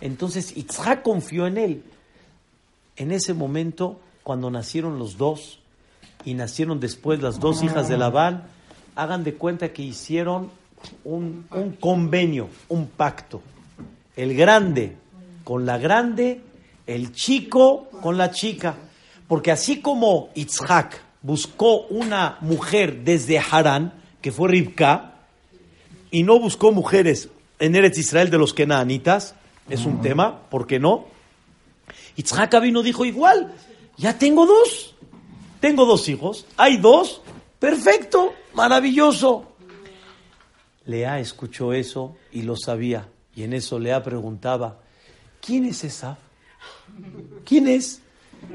[0.00, 1.84] Entonces Itzhak confió en él.
[2.96, 5.60] En ese momento, cuando nacieron los dos
[6.24, 8.44] y nacieron después las dos hijas de Labán,
[8.94, 10.50] hagan de cuenta que hicieron
[11.04, 13.42] un, un convenio, un pacto.
[14.16, 14.96] El grande
[15.44, 16.40] con la grande,
[16.86, 18.76] el chico con la chica.
[19.28, 25.14] Porque así como Itzhak buscó una mujer desde Harán, que fue Ribka,
[26.10, 29.34] y no buscó mujeres en Eretz Israel de los Kenaanitas,
[29.68, 31.06] es un tema, ¿por qué no?
[32.16, 33.54] Itzhak vino dijo igual,
[33.96, 34.94] ya tengo dos,
[35.60, 37.22] tengo dos hijos, hay dos,
[37.58, 39.51] perfecto, maravilloso.
[40.84, 44.80] Lea escuchó eso y lo sabía, y en eso Lea preguntaba,
[45.40, 46.18] ¿quién es esa?
[47.44, 48.00] ¿Quién es?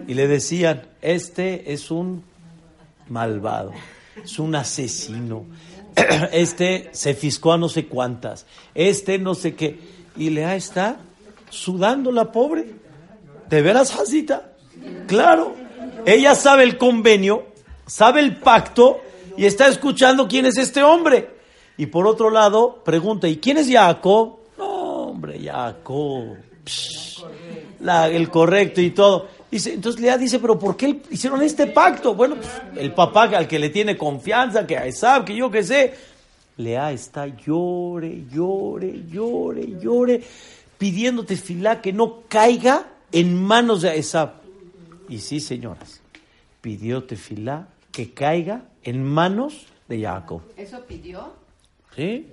[0.07, 2.23] Y le decían, este es un
[3.09, 3.71] malvado,
[4.23, 5.45] es un asesino,
[6.31, 9.79] este se fiscó a no sé cuántas, este no sé qué.
[10.15, 10.99] Y Lea está
[11.49, 12.75] sudando la pobre.
[13.49, 14.53] ¿De veras, Hasita?
[15.07, 15.55] Claro.
[16.05, 17.47] Ella sabe el convenio,
[17.85, 18.99] sabe el pacto
[19.37, 21.37] y está escuchando quién es este hombre.
[21.77, 24.37] Y por otro lado, pregunta, ¿y quién es Jacob?
[24.57, 24.65] No,
[25.09, 26.37] hombre, Jacob.
[28.09, 29.27] El correcto y todo.
[29.49, 32.13] Dice, entonces Lea dice, pero ¿por qué hicieron este pacto?
[32.15, 35.93] Bueno, pues, el papá al que le tiene confianza, que Esab, que yo qué sé.
[36.57, 40.21] Lea está llore, llore, llore, llore,
[40.77, 44.33] pidiéndote filá que no caiga en manos de Esab.
[45.07, 46.01] Y sí, señoras,
[46.59, 50.41] pidió tefilá que caiga en manos de Jacob.
[50.57, 51.31] ¿Eso pidió?
[51.97, 52.31] ¿Sí?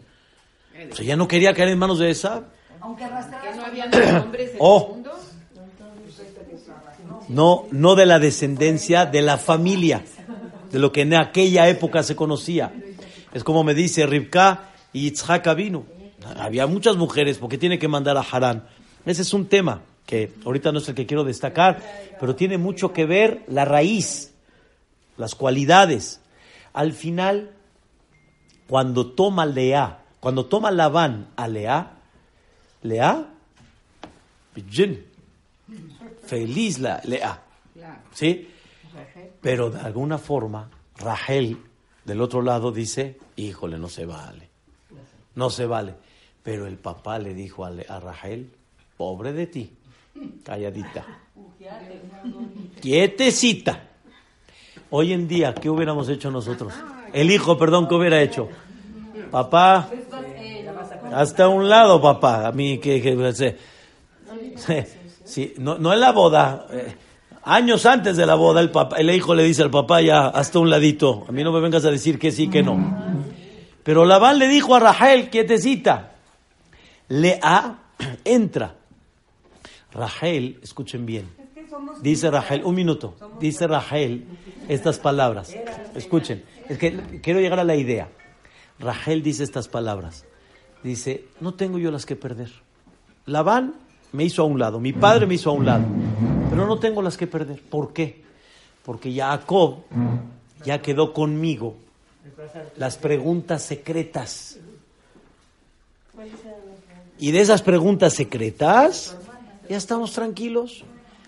[0.92, 2.44] O sea, ya no quería caer en manos de Esab.
[2.98, 4.86] ¿Que no había más hombres en Oh.
[4.88, 5.12] el mundo?
[7.28, 10.04] No, no de la descendencia, de la familia,
[10.70, 12.72] de lo que en aquella época se conocía.
[13.32, 15.86] Es como me dice Ribka y Yitzhak vino.
[16.36, 18.66] Había muchas mujeres porque tiene que mandar a Harán.
[19.06, 21.80] Ese es un tema que ahorita no es el que quiero destacar,
[22.20, 24.34] pero tiene mucho que ver la raíz,
[25.16, 26.20] las cualidades.
[26.74, 27.53] Al final,
[28.66, 31.92] cuando toma Lea, cuando toma Labán a Lea,
[32.82, 33.26] Lea,
[36.26, 37.42] feliz la Lea.
[38.12, 38.48] ¿sí?
[39.40, 41.58] Pero de alguna forma, Rachel,
[42.04, 44.48] del otro lado, dice, híjole, no se vale,
[45.34, 45.94] no se vale.
[46.42, 48.50] Pero el papá le dijo a, a Rachel,
[48.96, 49.70] pobre de ti,
[50.42, 51.04] calladita,
[52.80, 53.90] quietecita.
[54.90, 56.72] Hoy en día, ¿qué hubiéramos hecho nosotros?
[57.14, 58.48] El hijo, perdón, ¿qué hubiera hecho?
[59.30, 59.88] Papá,
[61.14, 63.00] hasta un lado, papá, a mí que...
[63.00, 63.56] que- que-
[65.24, 66.66] Sí, no, no en la boda.
[66.70, 66.94] eh,
[67.44, 70.58] años antes de la boda, el, papá, el hijo le dice al papá ya hasta
[70.58, 71.24] un ladito.
[71.28, 72.76] A mí no me vengas a decir que sí, que no.
[73.82, 76.12] Pero Labán le dijo a Rachel, quietecita.
[77.08, 77.78] Lea,
[78.24, 78.74] entra.
[79.92, 81.28] Rachel, escuchen bien.
[82.00, 83.14] Dice Rachel, un minuto.
[83.40, 84.24] Dice Rachel
[84.68, 85.54] estas palabras.
[85.94, 88.08] Escuchen, es que quiero llegar a la idea.
[88.78, 90.24] Rachel dice estas palabras.
[90.82, 92.50] Dice, no tengo yo las que perder.
[93.26, 93.74] Labán
[94.12, 95.84] me hizo a un lado, mi padre me hizo a un lado,
[96.50, 97.60] pero no tengo las que perder.
[97.62, 98.22] ¿Por qué?
[98.84, 99.82] Porque Jacob
[100.64, 101.76] ya quedó conmigo
[102.76, 104.58] las preguntas secretas.
[107.18, 109.16] Y de esas preguntas secretas,
[109.68, 110.84] ya estamos tranquilos.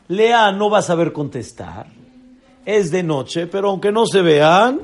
[0.09, 1.87] Lea no va a saber contestar.
[2.65, 4.81] Es de noche, pero aunque no se vean,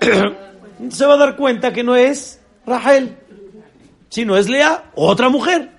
[0.90, 3.16] se va a dar cuenta que no es Rachel.
[4.08, 5.70] Si no es Lea, otra mujer.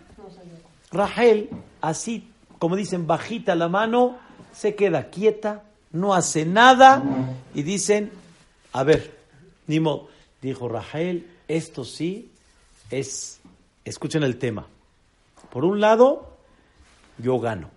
[0.92, 1.50] Rachel,
[1.82, 4.18] así como dicen, bajita la mano,
[4.54, 7.04] se queda quieta, no hace nada
[7.54, 8.12] y dicen,
[8.74, 9.16] a ver,
[9.68, 10.10] ni modo.
[10.42, 12.30] Dijo Rachel, esto sí
[12.90, 13.40] es,
[13.84, 14.68] escuchen el tema.
[15.52, 16.38] Por un lado,
[17.18, 17.75] yo gano.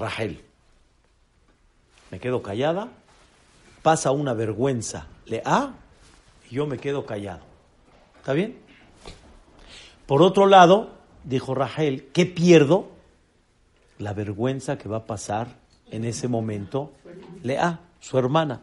[0.00, 0.40] Rachel.
[2.10, 2.88] Me quedo callada,
[3.82, 5.74] pasa una vergüenza, le a
[6.50, 7.42] y yo me quedo callado.
[8.18, 8.58] ¿Está bien?
[10.06, 10.90] Por otro lado,
[11.22, 12.88] dijo Rachel, ¿qué pierdo?
[13.98, 15.58] La vergüenza que va a pasar
[15.90, 16.92] en ese momento,
[17.42, 18.62] Lea, su hermana.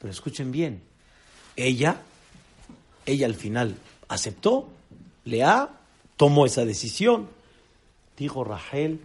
[0.00, 0.82] Pero escuchen bien,
[1.54, 2.00] ella,
[3.04, 3.76] ella al final
[4.08, 4.68] aceptó,
[5.24, 5.68] Lea
[6.16, 7.28] tomó esa decisión.
[8.16, 9.00] Dijo Rachel,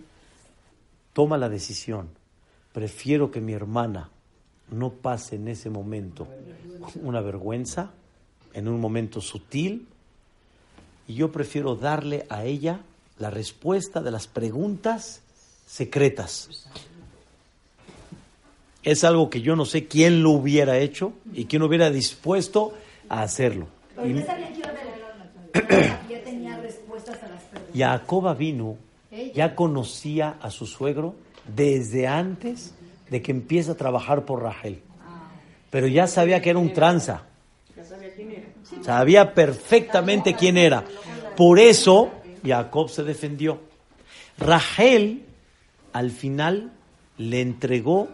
[1.14, 2.10] toma la decisión.
[2.74, 4.10] Prefiero que mi hermana
[4.70, 6.28] no pase en ese momento
[7.02, 7.92] una vergüenza,
[8.54, 9.88] en un momento sutil,
[11.08, 12.80] y yo prefiero darle a ella
[13.20, 15.22] la respuesta de las preguntas
[15.68, 16.68] secretas.
[18.84, 22.74] Es algo que yo no sé quién lo hubiera hecho y quién hubiera dispuesto
[23.10, 23.68] a hacerlo.
[23.96, 24.24] Pero
[26.24, 27.78] tenía respuestas a las preguntas.
[27.78, 28.78] Jacoba vino,
[29.34, 31.16] ya conocía a su suegro
[31.56, 32.74] desde antes
[33.10, 34.82] de que empiece a trabajar por Rachel.
[35.70, 37.24] Pero ya sabía que era un tranza.
[38.84, 40.84] Sabía perfectamente quién era.
[41.36, 42.12] Por eso
[42.46, 43.60] Jacob se defendió.
[44.38, 45.26] Rachel
[45.94, 46.72] al final
[47.18, 48.10] le entregó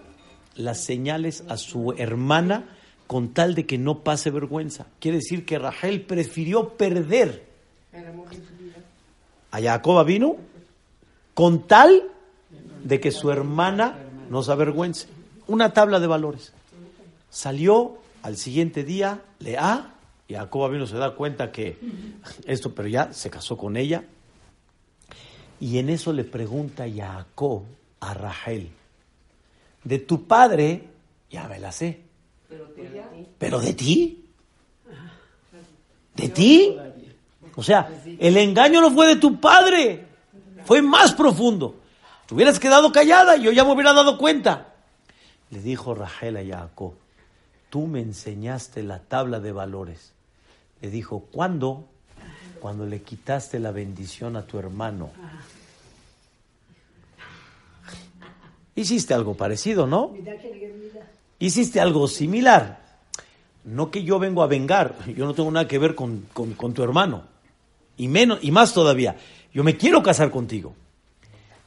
[0.55, 2.69] las señales a su hermana
[3.05, 4.87] con tal de que no pase vergüenza.
[4.99, 7.45] Quiere decir que Rachel prefirió perder
[9.51, 10.35] a Jacob vino
[11.38, 12.01] con tal
[12.83, 13.99] de que su hermana
[14.31, 15.07] no se avergüence.
[15.45, 16.51] Una tabla de valores.
[17.29, 19.93] Salió al siguiente día, Lea,
[20.27, 21.77] y Jacob vino se da cuenta que
[22.47, 24.03] esto, pero ya se casó con ella.
[25.59, 27.61] Y en eso le pregunta Jacob
[27.99, 28.71] a Rachel,
[29.83, 30.85] de tu padre,
[31.29, 32.01] ya me la sé,
[33.38, 34.25] pero de ti,
[36.15, 36.75] de ti.
[37.55, 40.07] O sea, el engaño no fue de tu padre,
[40.68, 41.78] fue más profundo.
[42.28, 44.74] Te hubieras quedado callada yo ya me hubiera dado cuenta.
[45.49, 46.93] Le dijo Rachel a Jacob,
[47.70, 50.11] tú me enseñaste la tabla de valores.
[50.82, 51.88] Le dijo, ¿cuándo?
[52.59, 55.09] Cuando le quitaste la bendición a tu hermano.
[58.76, 60.13] Hiciste algo parecido, ¿no?
[61.39, 62.86] Hiciste algo similar.
[63.63, 66.74] No que yo vengo a vengar, yo no tengo nada que ver con, con, con
[66.74, 67.24] tu hermano.
[67.95, 69.18] Y, menos, y más todavía,
[69.58, 70.76] yo me quiero casar contigo.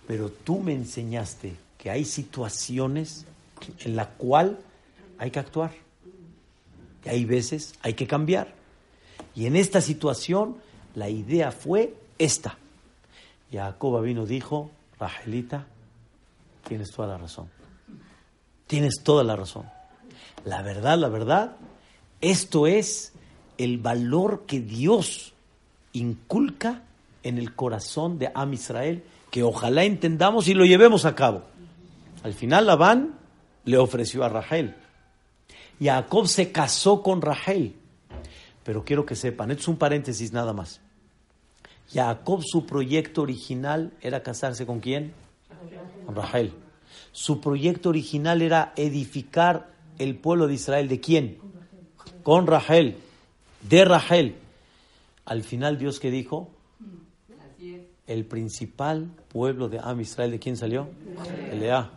[0.07, 3.27] Pero tú me enseñaste que hay situaciones
[3.81, 4.61] en la cual
[5.19, 5.73] hay que actuar.
[7.05, 8.55] Y hay veces hay que cambiar.
[9.35, 10.59] Y en esta situación
[10.95, 12.59] la idea fue esta.
[13.51, 14.71] Jacob vino dijo,
[15.01, 15.67] Rajelita,
[16.69, 17.51] tienes toda la razón.
[18.69, 19.69] Tienes toda la razón.
[20.45, 21.57] La verdad, la verdad,
[22.21, 23.15] esto es
[23.59, 25.33] el valor que Dios
[25.93, 26.85] inculca
[27.23, 31.43] en el corazón de Am Israel, que ojalá entendamos y lo llevemos a cabo.
[32.23, 33.15] Al final Labán
[33.65, 34.75] le ofreció a Rachel.
[35.81, 37.75] Jacob se casó con Rachel.
[38.65, 40.81] Pero quiero que sepan, esto es un paréntesis nada más.
[41.93, 45.13] Jacob, su proyecto original era casarse con quién?
[46.07, 46.53] Con Rachel.
[47.13, 50.89] Su proyecto original era edificar el pueblo de Israel.
[50.89, 51.39] ¿De quién?
[52.23, 52.97] Con Rachel.
[53.63, 54.37] De Rachel.
[55.25, 56.51] Al final, Dios que dijo?
[58.11, 60.89] El principal pueblo de Am Israel, ¿de quién salió?
[61.53, 61.93] El de A.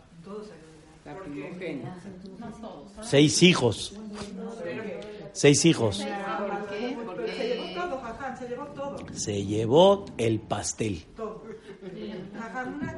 [3.02, 3.98] Seis hijos.
[5.32, 6.06] Seis hijos.
[9.12, 11.04] Se llevó el pastel.
[11.16, 12.94] una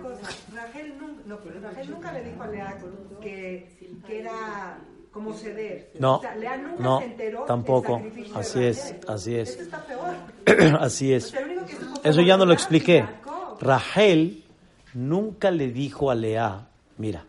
[1.43, 2.79] pero Rachel nunca le dijo a Lea
[3.23, 3.67] que
[4.11, 4.79] era
[5.17, 5.93] como ceder.
[5.99, 8.03] No, O sea, Lea nunca no, se enteró tampoco.
[8.35, 9.49] Así es, así es.
[9.49, 10.15] Eso está peor.
[10.81, 11.25] Así es.
[11.25, 13.07] O sea, el único que supo fue Eso ya no lo expliqué.
[13.59, 14.45] Rachel
[14.93, 17.25] nunca le dijo a Lea, mira,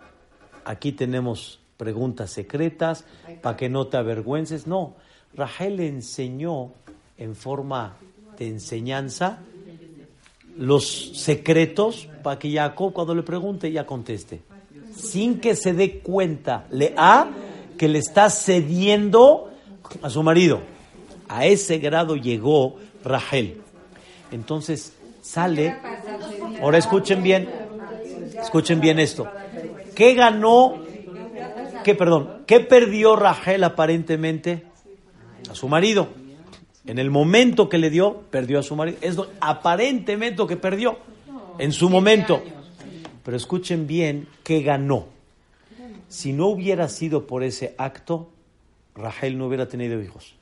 [0.65, 3.05] aquí tenemos preguntas secretas
[3.41, 4.67] para que no te avergüences.
[4.67, 4.95] No,
[5.33, 6.73] Rachel le enseñó
[7.17, 7.95] en forma
[8.38, 9.39] de enseñanza
[10.57, 14.41] los secretos para que Jacob cuando le pregunte ya conteste.
[14.93, 17.46] Sin que se dé cuenta Lea
[17.78, 19.51] que le está cediendo
[20.01, 20.61] a su marido.
[21.28, 23.61] A ese grado llegó Rachel.
[24.32, 25.75] Entonces sale.
[26.61, 27.49] Ahora escuchen bien.
[28.41, 29.28] Escuchen bien esto.
[29.95, 30.75] ¿Qué ganó?
[31.84, 32.43] ¿Qué, perdón?
[32.45, 34.63] ¿Qué perdió Rachel aparentemente?
[35.49, 36.09] A su marido.
[36.86, 38.97] En el momento que le dio, perdió a su marido.
[39.01, 40.97] Es aparentemente lo que perdió.
[41.59, 42.41] En su momento.
[43.23, 45.16] Pero escuchen bien qué ganó.
[46.09, 48.29] Si no hubiera sido por ese acto,
[48.95, 50.33] Rachel no hubiera tenido hijos.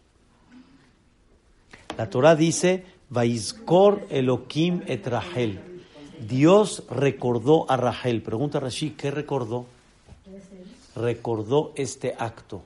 [1.98, 5.60] La Torah dice, Vaizkor Elohim et Rachel.
[6.28, 8.22] Dios recordó a Rachel.
[8.22, 9.66] Pregunta Rashi, ¿qué recordó?
[10.96, 12.64] Recordó este acto.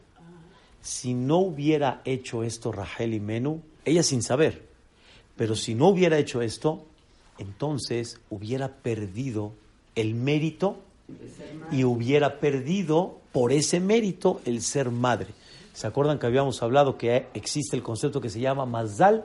[0.81, 4.67] Si no hubiera hecho esto Rachel y Menú, ella sin saber,
[5.35, 6.85] pero si no hubiera hecho esto,
[7.37, 9.53] entonces hubiera perdido
[9.95, 10.77] el mérito
[11.71, 15.27] y hubiera perdido por ese mérito el ser madre.
[15.73, 19.23] ¿Se acuerdan que habíamos hablado que existe el concepto que se llama Mazal?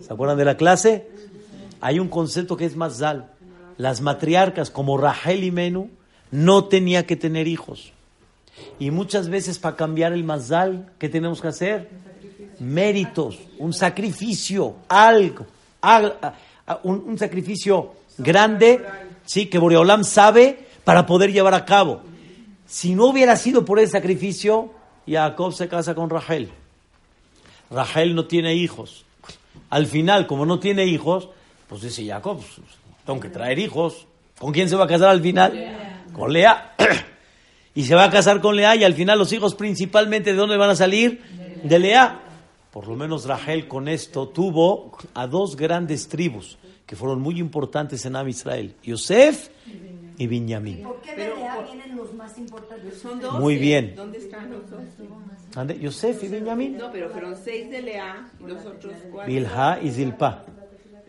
[0.00, 1.06] ¿Se acuerdan de la clase?
[1.80, 3.30] Hay un concepto que es Mazal.
[3.76, 5.90] Las matriarcas como Rachel y Menú
[6.30, 7.92] no tenía que tener hijos.
[8.78, 11.90] Y muchas veces para cambiar el Mazal, ¿qué tenemos que hacer?
[12.58, 15.46] Méritos, un sacrificio, algo,
[16.82, 18.82] un sacrificio grande,
[19.26, 22.00] sí, que Boreolam sabe para poder llevar a cabo.
[22.64, 24.70] Si no hubiera sido por ese sacrificio,
[25.04, 26.48] Jacob se casa con Rachel.
[27.72, 29.04] Rachel no tiene hijos.
[29.68, 31.28] Al final, como no tiene hijos,
[31.68, 32.68] pues dice Jacob, pues,
[33.04, 34.06] tengo que traer hijos.
[34.38, 36.04] ¿Con quién se va a casar al final?
[36.12, 36.76] Con Lea.
[37.74, 40.56] y se va a casar con Lea y al final los hijos principalmente de dónde
[40.56, 41.20] van a salir?
[41.64, 42.20] De Lea.
[42.70, 48.06] Por lo menos Rachel con esto tuvo a dos grandes tribus que fueron muy importantes
[48.06, 49.48] en Am Israel, Yosef
[50.18, 50.82] y Benjamín.
[50.82, 52.98] ¿Por qué de Lea vienen los más importantes?
[52.98, 53.38] Son dos.
[53.38, 53.94] Muy bien.
[53.94, 54.80] ¿Dónde están los dos?
[55.54, 55.78] ¿Ande?
[55.78, 56.76] Yosef y Benjamín.
[56.76, 59.32] No, pero fueron seis de Lea y los otros cuatro.
[59.32, 60.44] Bilha y Zilpa.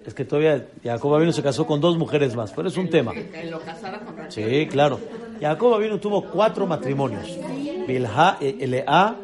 [0.05, 3.13] Es que todavía Jacob Avinu se casó con dos mujeres más, pero es un tema.
[3.13, 4.49] En lo casada con Rachel.
[4.49, 4.99] Sí, claro.
[5.41, 7.37] Jacob Avinu tuvo cuatro matrimonios.
[7.85, 9.15] Bilha, eh, Lea,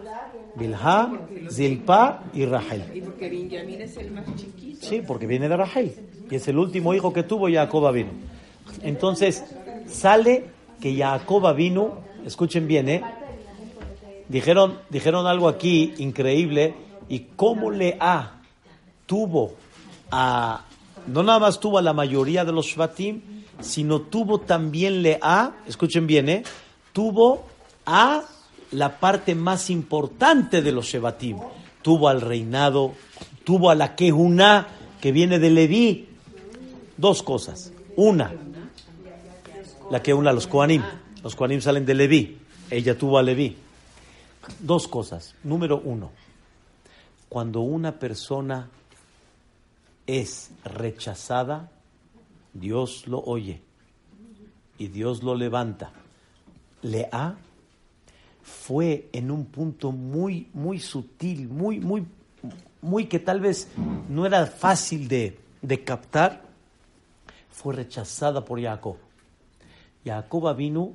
[0.55, 1.11] Bilha,
[1.49, 2.83] Zilpa y Rachel.
[2.93, 4.85] Y porque Benjamín es el más chiquito.
[4.85, 5.95] Sí, porque viene de Rachel.
[6.29, 8.11] Y es el último hijo que tuvo Jacob Avinu.
[8.81, 9.45] Entonces,
[9.87, 10.45] sale
[10.81, 11.91] que Jacob Avinu,
[12.25, 13.03] escuchen bien, ¿eh?
[14.27, 16.73] Dijeron, dijeron algo aquí increíble.
[17.09, 18.41] Y cómo Lea
[19.05, 19.55] tuvo
[20.11, 20.65] a,
[21.07, 23.21] no nada más tuvo a la mayoría de los Shvatim,
[23.59, 26.43] sino tuvo también Lea, escuchen bien, ¿eh?
[26.91, 27.45] Tuvo
[27.85, 28.23] a
[28.71, 31.37] la parte más importante de los Shevatim.
[31.81, 32.93] Tuvo al reinado,
[33.43, 34.67] tuvo a la Kehuná,
[35.01, 36.07] que viene de Leví.
[36.97, 37.71] Dos cosas.
[37.95, 38.31] Una,
[39.89, 40.83] la Kehuná, los Koanim.
[41.23, 42.37] Los Koanim salen de Leví.
[42.69, 43.55] Ella tuvo a Leví.
[44.59, 45.35] Dos cosas.
[45.43, 46.11] Número uno,
[47.29, 48.69] cuando una persona
[50.05, 51.71] es rechazada,
[52.53, 53.61] Dios lo oye
[54.77, 55.91] y Dios lo levanta.
[56.81, 57.37] Lea
[58.43, 62.05] fue en un punto muy, muy sutil, muy, muy,
[62.81, 63.69] muy que tal vez
[64.09, 66.43] no era fácil de, de captar,
[67.49, 68.97] fue rechazada por Jacob.
[70.05, 70.93] Jacob vino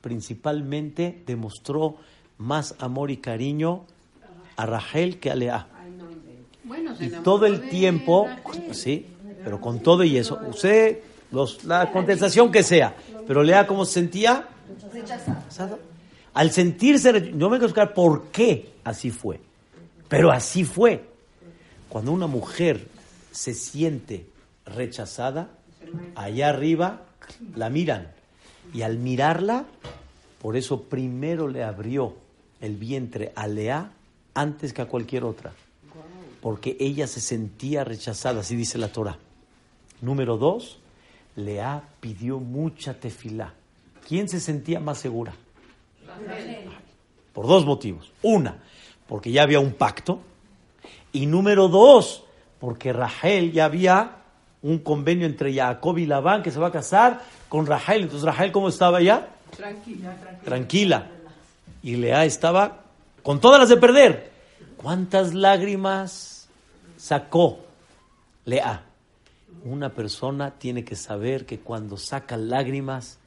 [0.00, 1.96] principalmente demostró
[2.38, 3.84] más amor y cariño
[4.56, 5.66] a Rachel que a Lea.
[6.64, 8.28] Bueno, Y todo el tiempo,
[8.72, 9.06] sí,
[9.42, 10.98] pero con todo y eso, usted,
[11.32, 12.94] los, la contestación que sea,
[13.26, 14.46] pero Lea cómo se sentía.
[14.92, 15.78] Rechazada.
[16.32, 19.40] Al sentirse, no me quiero buscar por qué así fue,
[20.08, 21.04] pero así fue.
[21.88, 22.86] Cuando una mujer
[23.32, 24.26] se siente
[24.64, 25.48] rechazada,
[26.14, 27.02] allá arriba
[27.56, 28.19] la miran
[28.72, 29.64] y al mirarla,
[30.40, 32.14] por eso primero le abrió
[32.60, 33.92] el vientre a Lea
[34.34, 35.52] antes que a cualquier otra
[36.40, 39.18] porque ella se sentía rechazada, así dice la Torah.
[40.00, 40.78] Número dos,
[41.36, 43.54] Lea pidió mucha tefilá.
[44.08, 45.34] ¿Quién se sentía más segura?
[47.32, 48.10] Por dos motivos.
[48.22, 48.62] Una,
[49.06, 50.20] porque ya había un pacto.
[51.12, 52.24] Y número dos,
[52.58, 54.19] porque Rachel ya había
[54.62, 58.02] un convenio entre Jacob y Labán que se va a casar con Rahel.
[58.02, 59.28] Entonces Rahel, ¿cómo estaba ya?
[59.56, 60.16] Tranquila.
[60.44, 61.06] Tranquila.
[61.82, 62.84] Y Lea estaba
[63.22, 64.30] con todas las de perder.
[64.76, 66.48] ¿Cuántas lágrimas
[66.96, 67.60] sacó
[68.44, 68.84] Lea?
[69.64, 73.18] Una persona tiene que saber que cuando saca lágrimas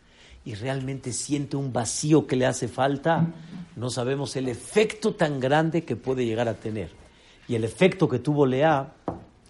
[0.45, 3.27] y realmente siente un vacío que le hace falta,
[3.75, 6.89] no sabemos el efecto tan grande que puede llegar a tener.
[7.47, 8.93] Y el efecto que tuvo Lea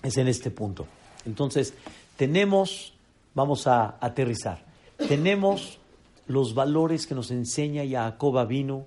[0.02, 0.86] es en este punto.
[1.26, 1.74] Entonces,
[2.18, 2.94] tenemos,
[3.34, 4.64] vamos a aterrizar,
[5.08, 5.80] tenemos
[6.28, 8.86] los valores que nos enseña Jacob vino,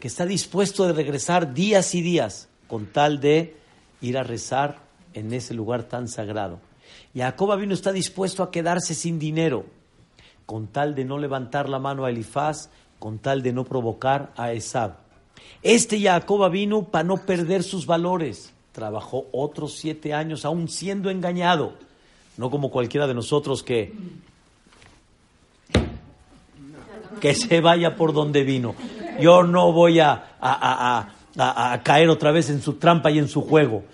[0.00, 3.56] que está dispuesto de regresar días y días con tal de
[4.00, 4.78] ir a rezar
[5.14, 6.58] en ese lugar tan sagrado.
[7.14, 9.66] Jacob vino está dispuesto a quedarse sin dinero
[10.46, 14.52] con tal de no levantar la mano a Elifaz, con tal de no provocar a
[14.52, 14.96] Esab.
[15.62, 18.52] Este Jacob vino para no perder sus valores.
[18.72, 21.74] Trabajó otros siete años aún siendo engañado.
[22.36, 23.92] No como cualquiera de nosotros que
[27.20, 28.74] que se vaya por donde vino.
[29.20, 33.84] Yo no voy a, a, caer otra vez en su trampa y en su juego.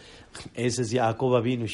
[0.55, 1.67] Ese es Jacob vino,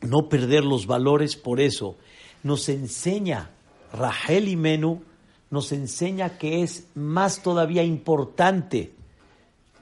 [0.00, 1.96] No perder los valores por eso.
[2.42, 3.50] Nos enseña
[3.92, 5.02] Rahel y Menú,
[5.50, 8.92] nos enseña que es más todavía importante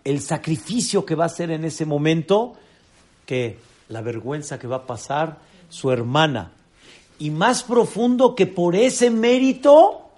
[0.05, 2.55] el sacrificio que va a hacer en ese momento
[3.26, 5.38] que la vergüenza que va a pasar
[5.68, 6.53] su hermana
[7.22, 10.11] y más profundo que por ese mérito,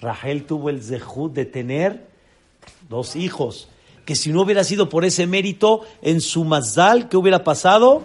[0.00, 2.06] Rahel tuvo el zehut de tener
[2.88, 3.68] dos hijos.
[4.06, 8.04] Que si no hubiera sido por ese mérito, en su mazal, ¿qué hubiera pasado?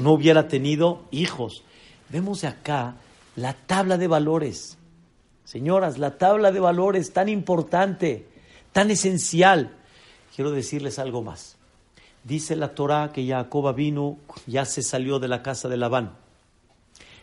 [0.00, 1.62] No hubiera tenido hijos.
[2.10, 2.96] Vemos acá
[3.36, 4.76] la tabla de valores.
[5.46, 8.26] Señoras, la tabla de valores tan importante,
[8.72, 9.77] tan esencial.
[10.38, 11.56] Quiero decirles algo más.
[12.22, 16.12] Dice la Torah que Jacob vino, ya se salió de la casa de Labán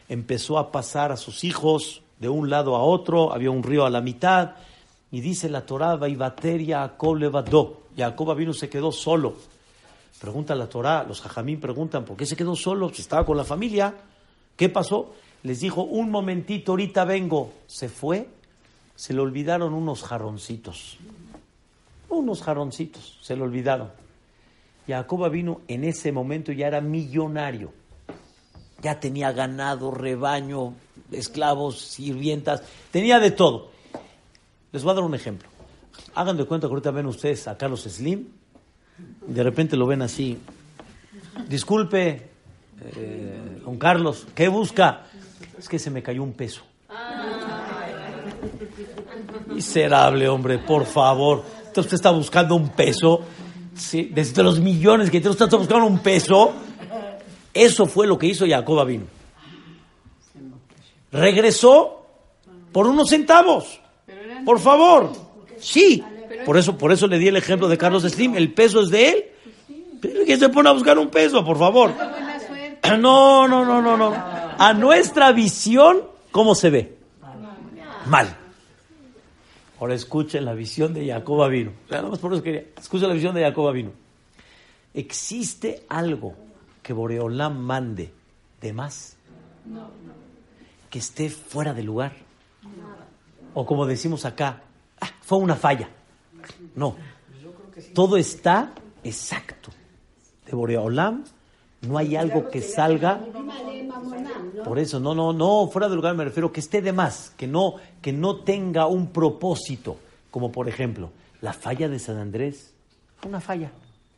[0.09, 3.89] empezó a pasar a sus hijos de un lado a otro, había un río a
[3.89, 4.55] la mitad,
[5.11, 7.83] y dice la Torah, Vaivater Jacob levadó.
[7.95, 9.35] Jacob vino se quedó solo.
[10.19, 12.89] Pregunta la Torah, los jajamín preguntan, ¿por qué se quedó solo?
[12.93, 13.93] Si estaba con la familia.
[14.57, 15.13] ¿Qué pasó?
[15.43, 17.53] Les dijo, un momentito, ahorita vengo.
[17.67, 18.27] Se fue,
[18.93, 20.97] se le olvidaron unos jarroncitos.
[22.09, 23.91] Unos jarroncitos, se le olvidaron.
[24.87, 27.71] Jacob vino en ese momento ya era millonario
[28.85, 30.75] ya tenía ganado, rebaño,
[31.11, 33.71] esclavos, sirvientas, tenía de todo.
[34.71, 35.49] Les voy a dar un ejemplo.
[36.13, 38.27] Hagan de cuenta que ahorita ven ustedes a Carlos Slim,
[39.25, 40.37] de repente lo ven así.
[41.47, 42.29] Disculpe,
[42.95, 45.07] eh, don Carlos, ¿qué busca?
[45.57, 46.61] Es que se me cayó un peso.
[49.47, 51.43] Miserable, hombre, por favor.
[51.75, 53.19] Entonces usted está buscando un peso.
[53.91, 56.53] Desde los millones que usted está buscando un peso.
[57.53, 59.03] Eso fue lo que hizo Jacob vino.
[61.11, 62.05] Regresó
[62.71, 63.81] por unos centavos.
[64.45, 65.11] Por favor.
[65.59, 66.01] Sí.
[66.45, 68.35] Por eso, por eso le di el ejemplo de Carlos Slim.
[68.35, 69.25] El peso es de él.
[69.99, 71.91] Pero que se pone a buscar un peso, por favor.
[72.99, 74.13] No, no, no, no, no.
[74.13, 76.97] A nuestra visión, ¿cómo se ve?
[78.05, 78.44] Mal.
[79.79, 81.71] Ahora escuchen la visión de Jacob vino.
[82.77, 83.91] Escuchen la visión de Jacob vino.
[84.93, 86.35] Existe algo
[86.81, 88.13] que Boreolam mande
[88.61, 89.17] de más,
[90.89, 92.13] que esté fuera de lugar.
[93.53, 94.61] O como decimos acá,
[95.01, 95.89] ah, fue una falla.
[96.75, 96.95] No,
[97.93, 98.73] todo está
[99.03, 99.71] exacto.
[100.45, 101.23] De Boreolam
[101.87, 103.19] no hay algo que salga.
[104.63, 107.47] Por eso, no, no, no, fuera de lugar me refiero que esté de más, que
[107.47, 109.97] no, que no tenga un propósito,
[110.31, 111.11] como por ejemplo,
[111.41, 112.73] la falla de San Andrés
[113.25, 113.71] una falla.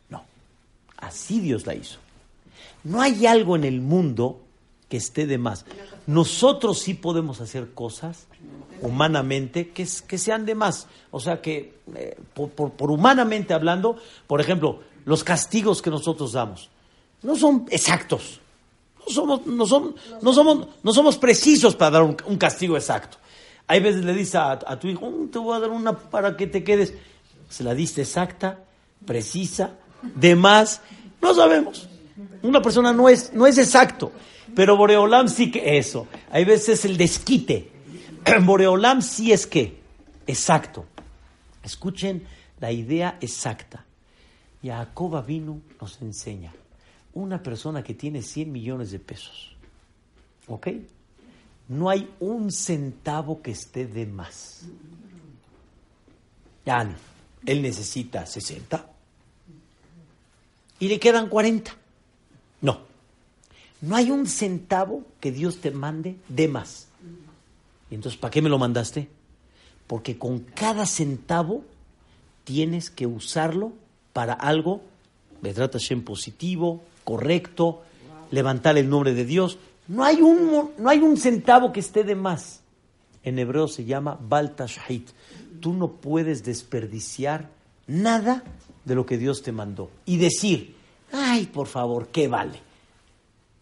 [0.08, 0.22] No,
[0.96, 1.98] así Dios la hizo.
[2.84, 4.40] No hay algo en el mundo
[4.88, 5.64] que esté de más.
[6.06, 8.26] Nosotros sí podemos hacer cosas
[8.80, 10.86] humanamente que, que sean de más.
[11.10, 13.96] O sea que, eh, por, humanamente hablando,
[14.26, 16.70] por ejemplo, los castigos que nosotros damos
[17.22, 18.40] no son exactos.
[19.06, 23.16] No somos, no no somos, no somos precisos para dar un, castigo exacto.
[23.66, 26.46] Hay veces le dices a, tu hijo, mm, te voy a dar una para que
[26.46, 26.94] te quedes.
[27.48, 28.60] Se la diste exacta,
[29.06, 30.82] precisa, de más.
[31.22, 31.88] No sabemos.
[32.42, 34.12] Una persona no es, no es exacto,
[34.54, 36.06] pero Boreolam sí que eso.
[36.30, 37.70] Hay veces el desquite.
[38.42, 39.80] Boreolam sí es que,
[40.26, 40.84] exacto.
[41.62, 42.26] Escuchen
[42.60, 43.84] la idea exacta.
[44.62, 46.52] Jacob vino nos enseña.
[47.14, 49.56] Una persona que tiene 100 millones de pesos,
[50.46, 50.68] ¿ok?
[51.68, 54.62] No hay un centavo que esté de más.
[56.64, 56.88] Ya.
[57.46, 58.86] Él necesita 60
[60.80, 61.74] y le quedan 40.
[62.60, 62.80] No.
[63.80, 66.88] No hay un centavo que Dios te mande de más.
[67.90, 69.08] Y entonces, ¿para qué me lo mandaste?
[69.86, 71.64] Porque con cada centavo
[72.44, 73.72] tienes que usarlo
[74.12, 74.82] para algo,
[75.54, 77.80] trata en positivo, correcto,
[78.30, 79.56] levantar el nombre de Dios.
[79.86, 82.60] No hay un, no hay un centavo que esté de más.
[83.22, 85.08] En hebreo se llama Baltashit.
[85.58, 87.48] Tú no puedes desperdiciar
[87.86, 88.42] nada
[88.84, 89.88] de lo que Dios te mandó.
[90.04, 90.76] Y decir,
[91.10, 92.60] ay, por favor, ¿qué vale?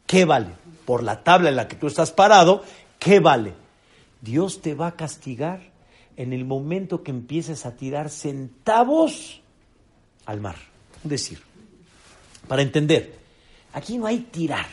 [0.09, 0.49] ¿Qué vale?
[0.85, 2.65] Por la tabla en la que tú estás parado,
[2.99, 3.55] ¿qué vale?
[4.23, 5.61] Dios te va a castigar
[6.17, 9.41] en el momento que empieces a tirar centavos
[10.25, 10.57] al mar.
[11.05, 11.41] Decir,
[12.49, 13.26] para entender,
[13.77, 14.67] aquí no hay tirar.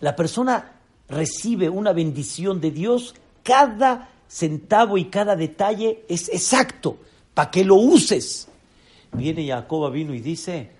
[0.00, 0.72] La persona
[1.08, 6.96] recibe una bendición de Dios, cada centavo y cada detalle es exacto
[7.34, 8.46] para que lo uses.
[9.12, 10.70] Viene Jacoba vino y dice,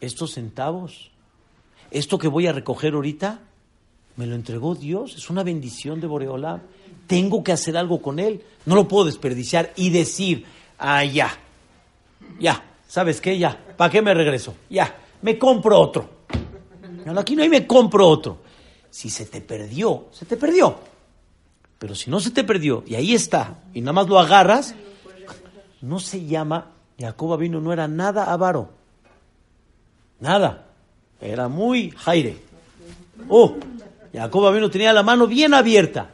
[0.00, 1.10] estos centavos,
[1.90, 3.40] esto que voy a recoger ahorita,
[4.16, 6.60] me lo entregó Dios, es una bendición de Boreolam.
[7.06, 10.46] Tengo que hacer algo con él, no lo puedo desperdiciar y decir,
[10.78, 11.38] ah, ya,
[12.40, 13.38] ya, ¿sabes qué?
[13.38, 14.54] Ya, ¿para qué me regreso?
[14.70, 16.21] Ya, me compro otro.
[17.16, 18.38] Aquí no hay me compro otro.
[18.90, 20.76] Si se te perdió, se te perdió.
[21.78, 24.74] Pero si no se te perdió y ahí está y nada más lo agarras,
[25.80, 28.70] no se llama, Jacoba vino, no era nada avaro.
[30.20, 30.66] Nada.
[31.20, 32.38] Era muy jaire.
[33.28, 33.56] Oh,
[34.12, 36.10] Jacoba vino, tenía la mano bien abierta.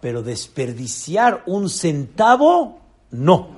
[0.00, 3.48] Pero desperdiciar un centavo, no.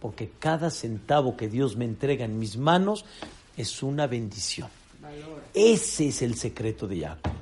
[0.00, 3.04] Porque cada centavo que Dios me entrega en mis manos
[3.56, 4.68] es una bendición.
[5.54, 7.32] Ese es el secreto de Jacob.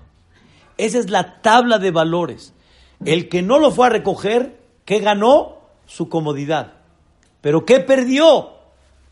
[0.77, 2.53] Esa es la tabla de valores.
[3.05, 5.59] El que no lo fue a recoger, ¿qué ganó?
[5.87, 6.75] Su comodidad.
[7.41, 8.51] Pero ¿qué perdió?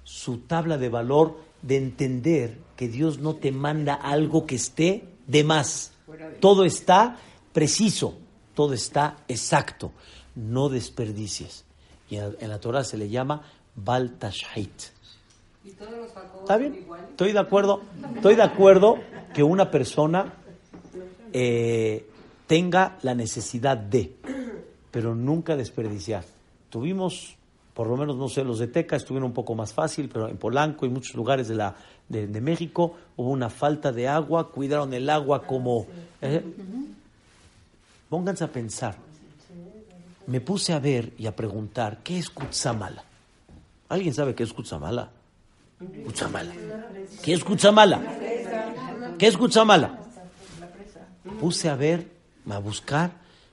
[0.04, 5.44] Su tabla de valor de entender que Dios no te manda algo que esté de
[5.44, 5.92] más.
[6.40, 7.18] Todo está
[7.52, 8.18] preciso,
[8.54, 9.92] todo está exacto.
[10.34, 11.64] No desperdicies.
[12.08, 13.42] Y en la Torah se le llama
[13.76, 14.92] Baltashait.
[15.64, 16.86] ¿Está bien?
[17.10, 17.82] Estoy de acuerdo.
[18.14, 18.98] Estoy de acuerdo
[19.34, 20.32] que una persona
[21.32, 22.06] eh,
[22.46, 24.16] tenga la necesidad de,
[24.90, 26.24] pero nunca desperdiciar.
[26.70, 27.36] Tuvimos,
[27.74, 30.38] por lo menos, no sé, los de Teca estuvieron un poco más fácil, pero en
[30.38, 31.76] Polanco y muchos lugares de, la,
[32.08, 35.86] de, México hubo una falta de agua, cuidaron el agua como...
[36.22, 36.42] ¿eh?
[38.08, 38.96] Pónganse a pensar.
[40.26, 43.04] Me puse a ver y a preguntar, ¿qué es Kutsamala?
[43.88, 45.10] ¿Alguien sabe qué es Kutsamala?
[46.04, 46.52] Kutsamala.
[47.22, 48.02] ¿Qué es Kutsamala?
[49.18, 49.98] ¿Qué es Kutsamala?
[51.40, 52.06] Puse a ver
[52.48, 53.12] a buscar.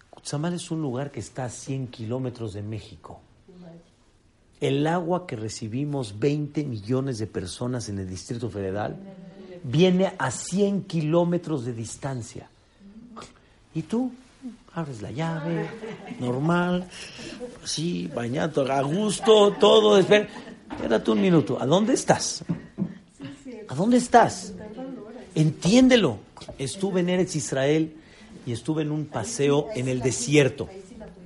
[0.09, 3.21] Cutzamala es un lugar que está a 100 kilómetros de México.
[4.59, 8.97] El agua que recibimos 20 millones de personas en el Distrito Federal
[9.63, 12.49] viene a 100 kilómetros de distancia.
[13.73, 14.11] ¿Y tú?
[14.73, 15.67] Abres la llave,
[16.19, 16.87] normal,
[17.63, 19.97] sí, bañado, a gusto, todo.
[19.97, 20.27] Espera,
[20.71, 21.61] espérate un minuto.
[21.61, 22.43] ¿A dónde estás?
[23.67, 24.53] ¿A dónde estás?
[25.35, 26.19] Entiéndelo.
[26.57, 27.93] Estuve en Eretz Israel
[28.45, 30.69] y estuve en un paseo en el desierto,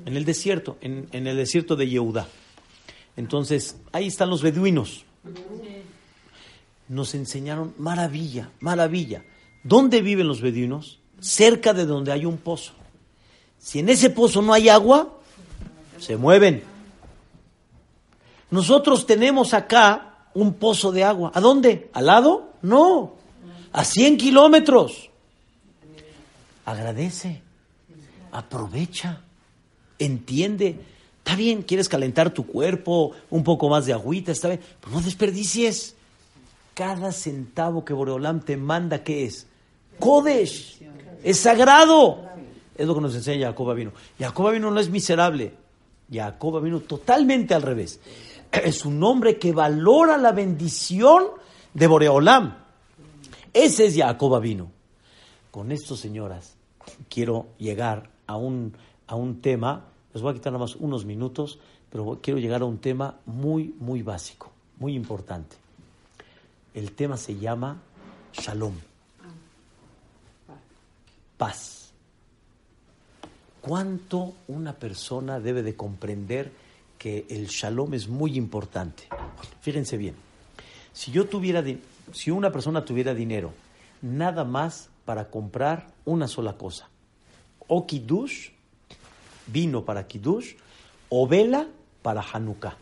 [0.06, 2.28] en el desierto, en, el desierto de Yehudá.
[3.16, 5.06] Entonces, ahí están los beduinos.
[6.90, 9.24] Nos enseñaron maravilla, maravilla.
[9.64, 11.00] ¿Dónde viven los beduinos?
[11.20, 12.74] Cerca de donde hay un pozo.
[13.60, 15.20] Si en ese pozo no hay agua,
[16.00, 16.64] se mueven.
[18.52, 21.32] Nosotros tenemos acá un pozo de agua.
[21.34, 21.90] ¿A dónde?
[21.94, 22.52] ¿Al lado?
[22.62, 23.14] No.
[23.74, 25.12] A 100 kilómetros
[26.66, 27.42] agradece,
[28.32, 29.22] aprovecha,
[30.00, 30.80] entiende.
[31.20, 35.02] Está bien, quieres calentar tu cuerpo, un poco más de agüita, está bien, pero no
[35.02, 35.96] desperdicies.
[36.74, 39.46] Cada centavo que Boreolam te manda, ¿qué es?
[40.00, 40.80] Kodesh,
[41.24, 42.30] es sagrado.
[42.76, 43.92] Es lo que nos enseña Jacob vino.
[44.18, 45.54] Jacob vino no es miserable.
[46.12, 48.00] Jacob vino totalmente al revés.
[48.52, 51.24] Es un hombre que valora la bendición
[51.74, 52.58] de Boreolam.
[53.54, 54.72] Ese es Jacob vino.
[55.52, 56.56] Con esto, señoras,
[57.10, 58.74] quiero llegar a un,
[59.08, 62.66] a un tema, les voy a quitar nada más unos minutos, pero quiero llegar a
[62.66, 65.56] un tema muy, muy básico, muy importante.
[66.74, 67.82] El tema se llama
[68.34, 68.74] Shalom.
[71.38, 71.92] Paz.
[73.62, 76.52] ¿Cuánto una persona debe de comprender
[77.02, 79.08] que el Shalom es muy importante?
[79.62, 80.14] Fíjense bien.
[80.94, 81.64] Si yo tuviera,
[82.14, 83.54] si una persona tuviera dinero,
[84.04, 86.90] nada más para comprar una sola cosa.
[87.68, 88.50] O Kiddush,
[89.48, 90.54] vino para Kiddush,
[91.10, 91.66] o vela
[92.04, 92.78] para Hanukkah.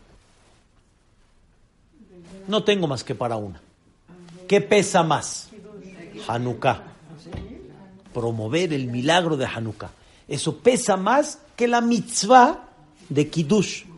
[2.46, 3.62] No tengo más que para una.
[4.46, 5.48] ¿Qué pesa más?
[6.28, 6.82] Hanukkah.
[8.12, 9.92] Promover el milagro de Hanukkah.
[10.28, 12.68] Eso pesa más que la mitzvah
[13.08, 13.88] de Kiddush.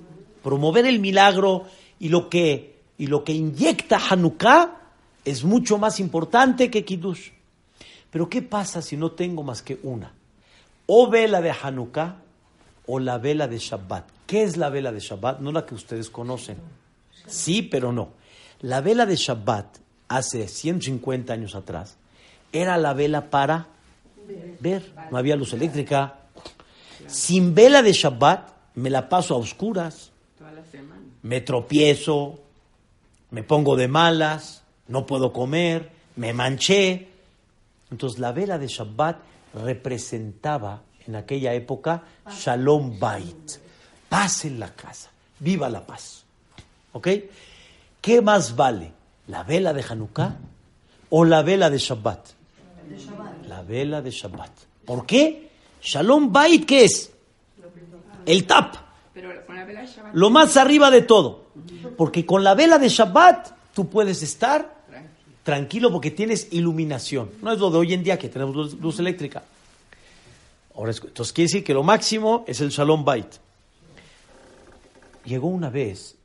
[0.43, 1.65] Promover el milagro
[1.99, 4.81] y lo que, y lo que inyecta Hanukkah
[5.25, 7.31] es mucho más importante que Kiddush.
[8.11, 10.13] Pero ¿qué pasa si no tengo más que una?
[10.87, 12.17] O vela de Hanukkah
[12.87, 14.05] o la vela de Shabbat.
[14.27, 15.41] ¿Qué es la vela de Shabbat?
[15.41, 16.59] No la que ustedes conocen.
[17.27, 18.11] Sí, pero no.
[18.61, 19.79] La vela de Shabbat,
[20.09, 21.97] hace 150 años atrás,
[22.53, 23.67] era la vela para
[24.61, 24.93] ver.
[25.11, 26.19] No había luz eléctrica.
[27.07, 30.12] Sin vela de Shabbat, me la paso a oscuras.
[31.23, 32.41] Me tropiezo,
[33.31, 37.09] me pongo de malas, no puedo comer, me manché.
[37.91, 39.19] Entonces la vela de Shabbat
[39.55, 43.61] representaba en aquella época Shalom Bait,
[44.09, 45.11] paz en la casa,
[45.41, 46.25] viva la paz.
[46.93, 47.09] ¿Ok?
[48.01, 48.93] ¿Qué más vale?
[49.29, 50.37] ¿La vela de Hanukkah
[51.11, 52.29] o la vela de Shabbat?
[53.49, 54.51] La vela de Shabbat.
[54.85, 55.49] ¿Por qué?
[55.81, 57.13] Shalom Bait, ¿qué es?
[58.27, 58.77] El tap,
[59.15, 60.15] Pero con la vela de Shabbat.
[60.15, 61.47] lo más arriba de todo.
[61.97, 64.83] Porque con la vela de Shabbat tú puedes estar
[65.43, 67.31] tranquilo porque tienes iluminación.
[67.43, 69.43] No es lo de hoy en día que tenemos luz, luz eléctrica.
[70.75, 73.27] Ahora, entonces quiere decir que lo máximo es el Shalom Bait.
[75.25, 76.17] Llegó una vez,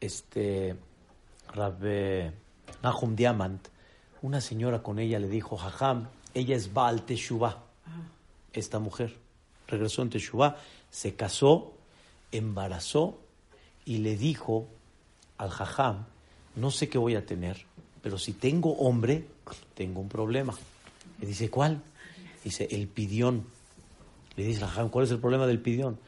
[0.00, 0.76] este,
[1.54, 2.32] Rabbe
[2.82, 3.68] Nahum Diamant,
[4.22, 7.62] una señora con ella le dijo, Jajam, ella es Baal Teshuvah,
[8.52, 9.16] esta mujer.
[9.68, 10.56] Regresó en Teshuvah,
[10.90, 11.72] se casó,
[12.36, 13.20] embarazó
[13.84, 14.68] y le dijo
[15.38, 16.06] al Jajam,
[16.56, 17.64] no sé qué voy a tener,
[18.02, 19.26] pero si tengo hombre,
[19.74, 20.54] tengo un problema.
[21.20, 21.82] Le dice, ¿cuál?
[22.42, 23.44] Dice, el pidión.
[24.36, 25.98] Le dice, Jajam, ¿cuál es el problema del pidión?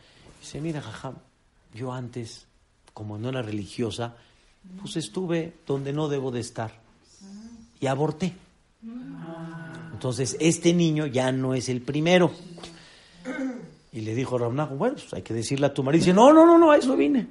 [0.41, 1.15] Dice, mira, Jajam,
[1.75, 2.47] yo antes,
[2.93, 4.17] como no era religiosa,
[4.81, 6.73] pues estuve donde no debo de estar
[7.81, 8.35] y aborté.
[9.93, 12.33] Entonces, este niño ya no es el primero.
[13.97, 16.05] Y le dijo Ramnajo, bueno, pues hay que decirle a tu marido.
[16.05, 17.29] Dice, no, no, no, no, a eso vine.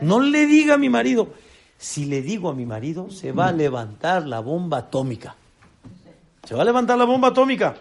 [0.00, 1.34] No le diga a mi marido.
[1.76, 5.36] Si le digo a mi marido, se va a levantar la bomba atómica.
[6.48, 7.76] Se va a levantar la bomba atómica.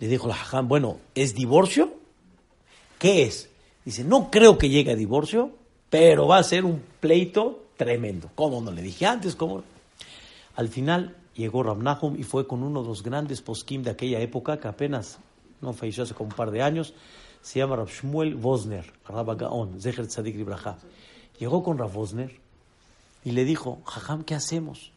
[0.00, 1.94] Le dijo la jajam, bueno, ¿es divorcio?
[2.98, 3.50] ¿Qué es?
[3.84, 5.52] Dice, no creo que llegue a divorcio,
[5.90, 8.30] pero va a ser un pleito tremendo.
[8.34, 9.36] ¿Cómo no le dije antes?
[9.36, 9.62] ¿Cómo?
[10.56, 14.58] Al final llegó Ramnahum y fue con uno de los grandes poskim de aquella época,
[14.58, 15.20] que apenas
[15.60, 16.94] no falleció hace como un par de años,
[17.42, 20.78] se llama Rab Shmuel Vosner, Rabba Gaon, Zecher Tzadik Libraja.
[21.38, 22.40] Llegó con Rab Vosner
[23.24, 24.92] y le dijo, Jajam, ¿qué hacemos?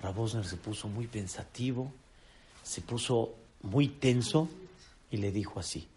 [0.00, 1.92] Rab Vosner se puso muy pensativo,
[2.62, 4.48] se puso muy tenso
[5.10, 5.88] y le dijo así,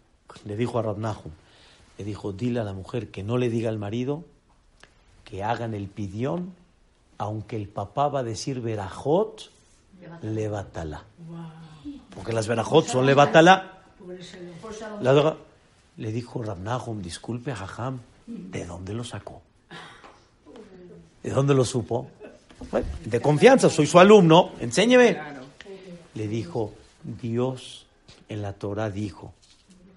[0.44, 1.32] le dijo a Rab Nahum,
[1.98, 4.24] le dijo, dile a la mujer que no le diga al marido
[5.26, 6.54] que hagan el pidión,
[7.18, 9.50] aunque el papá va a decir verajot,
[10.22, 11.04] levatala.
[12.14, 13.75] Porque las verajot son levatala.
[15.02, 15.36] La droga-
[15.96, 19.42] le dijo Ramnahum, disculpe, Jajam, ¿de dónde lo sacó?
[21.22, 22.08] ¿De dónde lo supo?
[22.70, 25.16] Bueno, de confianza, soy su alumno, enséñeme.
[26.14, 26.72] Le dijo,
[27.20, 27.86] Dios
[28.28, 29.32] en la Torah dijo,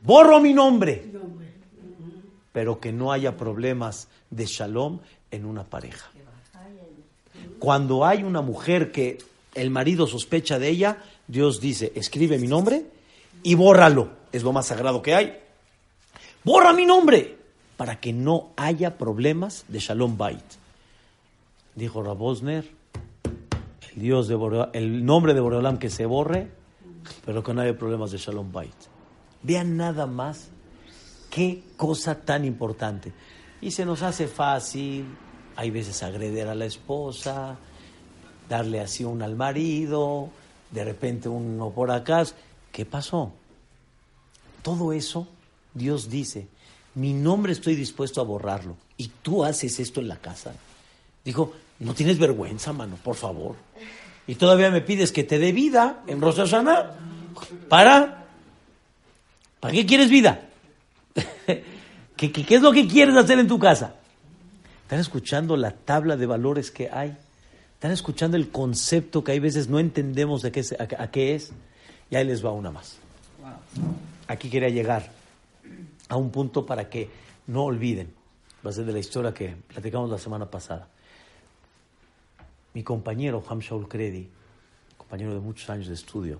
[0.04, 1.06] borro mi nombre,
[2.52, 5.00] pero que no haya problemas de shalom
[5.32, 6.10] en una pareja.
[7.60, 9.18] Cuando hay una mujer que
[9.56, 12.86] el marido sospecha de ella, Dios dice, escribe mi nombre
[13.44, 14.10] y bórralo.
[14.32, 15.40] Es lo más sagrado que hay.
[16.44, 17.38] Borra mi nombre
[17.78, 20.44] para que no haya problemas de shalom bait.
[21.76, 22.70] Dijo Rabosner,
[23.96, 26.50] el, Dios de el nombre de Boreolam que se borre,
[27.26, 28.76] pero que no haya problemas de shalom bait.
[29.44, 30.50] Vean nada más
[31.30, 33.14] qué cosa tan importante.
[33.62, 35.06] Y se nos hace fácil,
[35.56, 37.58] hay veces agreder a la esposa,
[38.48, 40.30] darle así un al marido,
[40.72, 42.24] de repente uno por acá.
[42.72, 43.34] ¿Qué pasó?
[44.62, 45.28] Todo eso,
[45.74, 46.48] Dios dice,
[46.96, 48.76] mi nombre estoy dispuesto a borrarlo.
[48.98, 50.54] Y tú haces esto en la casa.
[51.24, 53.56] Dijo, no tienes vergüenza, mano, por favor.
[54.28, 56.96] Y todavía me pides que te dé vida en Rosh Hashanah.
[57.68, 58.26] ¿Para?
[59.60, 60.42] ¿Para qué quieres vida?
[62.16, 63.96] ¿Qué, qué, es lo que quieres hacer en tu casa?
[64.84, 67.16] ¿Están escuchando la tabla de valores que hay?
[67.76, 71.54] ¿Están escuchando el concepto que hay veces no entendemos de qué a, a qué es?
[72.10, 72.98] Y ahí les va una más.
[74.28, 75.12] Aquí quería llegar
[76.08, 77.10] a un punto para que
[77.48, 78.14] no olviden.
[78.66, 80.88] Va a ser de la historia que platicamos la semana pasada.
[82.74, 84.30] Mi compañero Ham Shaul Credi,
[84.98, 86.40] compañero de muchos años de estudio,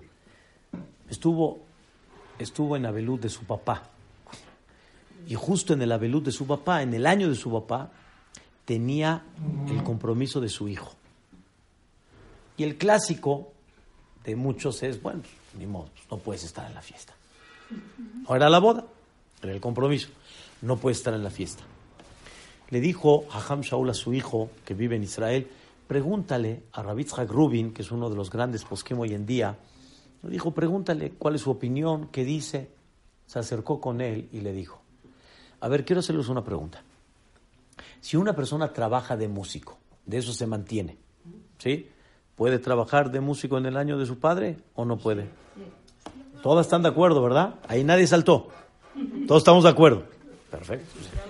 [1.08, 1.60] estuvo,
[2.38, 3.82] estuvo en Abelud de su papá.
[5.26, 7.90] Y justo en el Abelud de su papá, en el año de su papá,
[8.64, 9.24] tenía
[9.68, 10.92] el compromiso de su hijo.
[12.56, 13.52] Y el clásico,
[14.24, 15.22] de muchos es, bueno,
[15.58, 17.14] ni modo, no puedes estar en la fiesta.
[18.28, 18.84] No era la boda,
[19.42, 20.08] era el compromiso.
[20.62, 21.62] No puedes estar en la fiesta.
[22.68, 25.48] Le dijo Hajam Shaul a su hijo, que vive en Israel,
[25.86, 29.58] pregúntale a Rabitzhak Rubin, que es uno de los grandes posquim hoy en día,
[30.22, 32.70] le dijo, pregúntale cuál es su opinión, qué dice.
[33.26, 34.82] Se acercó con él y le dijo,
[35.60, 36.82] a ver, quiero hacerles una pregunta.
[38.00, 40.96] Si una persona trabaja de músico, de eso se mantiene,
[41.58, 41.88] ¿sí?
[42.40, 45.28] ¿Puede trabajar de músico en el año de su padre o no puede?
[46.42, 47.56] Todas están de acuerdo, ¿verdad?
[47.68, 48.48] Ahí nadie saltó.
[49.28, 50.04] Todos estamos de acuerdo.
[50.50, 50.86] Perfecto.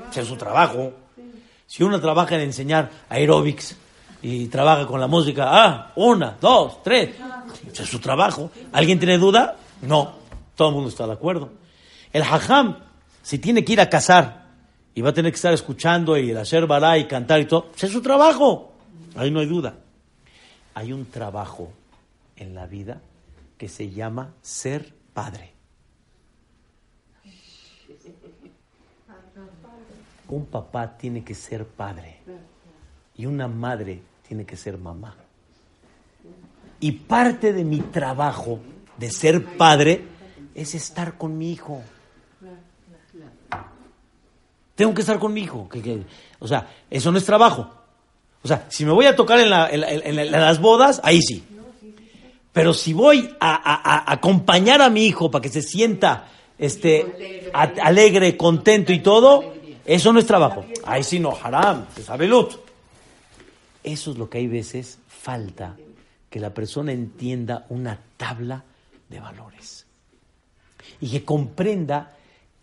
[0.08, 0.92] Ese es su trabajo.
[1.66, 3.76] Si uno trabaja en enseñar aeróbics
[4.22, 7.16] y trabaja con la música, ah, una, dos, tres,
[7.68, 8.52] ese es su trabajo.
[8.70, 9.56] ¿Alguien tiene duda?
[9.82, 10.12] No.
[10.54, 11.50] Todo el mundo está de acuerdo.
[12.12, 12.76] El hajam,
[13.20, 14.46] si tiene que ir a cazar
[14.94, 17.66] y va a tener que estar escuchando y el hacer bará y cantar y todo,
[17.74, 18.74] ese es su trabajo.
[19.16, 19.74] Ahí no hay duda.
[20.80, 21.70] Hay un trabajo
[22.36, 23.02] en la vida
[23.58, 25.52] que se llama ser padre.
[30.30, 32.20] Un papá tiene que ser padre
[33.14, 35.14] y una madre tiene que ser mamá.
[36.80, 38.58] Y parte de mi trabajo
[38.96, 40.02] de ser padre
[40.54, 41.82] es estar con mi hijo.
[44.74, 45.68] Tengo que estar con mi hijo.
[46.38, 47.79] O sea, eso no es trabajo.
[48.42, 49.68] O sea, si me voy a tocar en, la-
[50.24, 51.44] las bodas, ahí sí.
[52.52, 56.28] Pero si voy a, acompañar a mi hijo para que se sienta
[56.58, 60.64] este, alegre, contento y todo, eso no es trabajo.
[60.84, 62.54] Ahí sí no, haram, es abelut.
[63.84, 65.76] Eso es lo que hay veces falta,
[66.28, 68.64] que la persona entienda una tabla
[69.08, 69.86] de valores
[71.00, 72.16] y que comprenda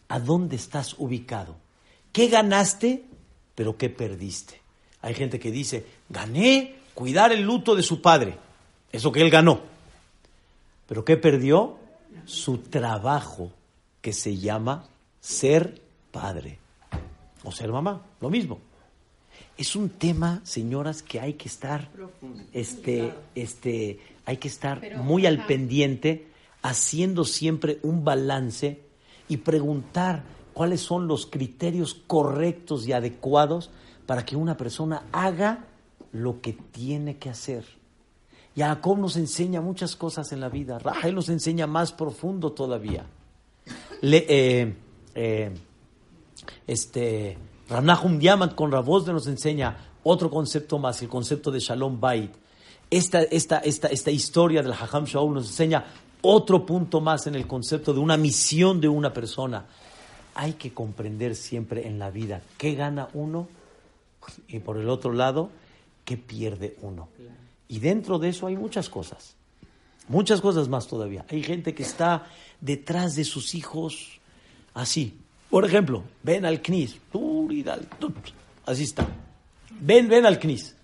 [0.10, 1.56] a dónde estás ubicado.
[2.12, 3.04] ¿Qué ganaste,
[3.56, 4.62] pero qué perdiste?
[5.08, 8.38] Hay gente que dice, gané cuidar el luto de su padre,
[8.92, 9.62] eso que él ganó.
[10.86, 11.78] ¿Pero qué perdió?
[12.26, 13.54] Su trabajo,
[14.02, 14.86] que se llama
[15.22, 15.82] ser
[16.12, 16.60] padre
[17.46, 18.60] o ser mamá, lo mismo.
[19.58, 21.90] Es un tema, señoras, que hay que estar,
[22.52, 26.28] este, este, hay que estar muy al pendiente,
[26.64, 28.82] haciendo siempre un balance
[29.30, 33.70] y preguntar cuáles son los criterios correctos y adecuados
[34.08, 35.66] para que una persona haga
[36.14, 37.66] lo que tiene que hacer.
[38.56, 40.80] Jacob nos enseña muchas cosas en la vida.
[40.80, 43.06] Rahel nos enseña más profundo todavía.
[44.02, 44.76] Le, eh,
[45.14, 45.52] eh,
[46.66, 47.38] este,
[47.70, 52.34] Ranahum Diamant con Rabosde nos enseña otro concepto más, el concepto de Shalom Bait.
[52.90, 55.86] Esta, esta, esta, esta historia del Hajam Shaul nos enseña
[56.22, 59.66] otro punto más en el concepto de una misión de una persona.
[60.34, 63.50] Hay que comprender siempre en la vida qué gana uno
[64.48, 65.50] y por el otro lado,
[66.06, 67.10] qué pierde uno.
[67.68, 69.36] Y dentro de eso hay muchas cosas,
[70.08, 71.26] muchas cosas más todavía.
[71.30, 72.28] Hay gente que está
[72.62, 74.20] detrás de sus hijos
[74.74, 75.18] así.
[75.50, 76.98] Por ejemplo, ven al CNIS,
[78.66, 79.08] así está.
[79.80, 80.76] Ven, ven al CNIS.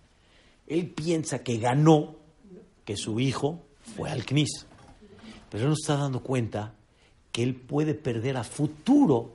[0.67, 2.15] Él piensa que ganó,
[2.85, 3.59] que su hijo
[3.95, 4.65] fue al CNIS.
[5.49, 6.73] Pero él no está dando cuenta
[7.31, 9.33] que él puede perder a futuro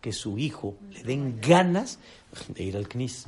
[0.00, 1.98] que su hijo le den ganas
[2.48, 3.26] de ir al CNIS.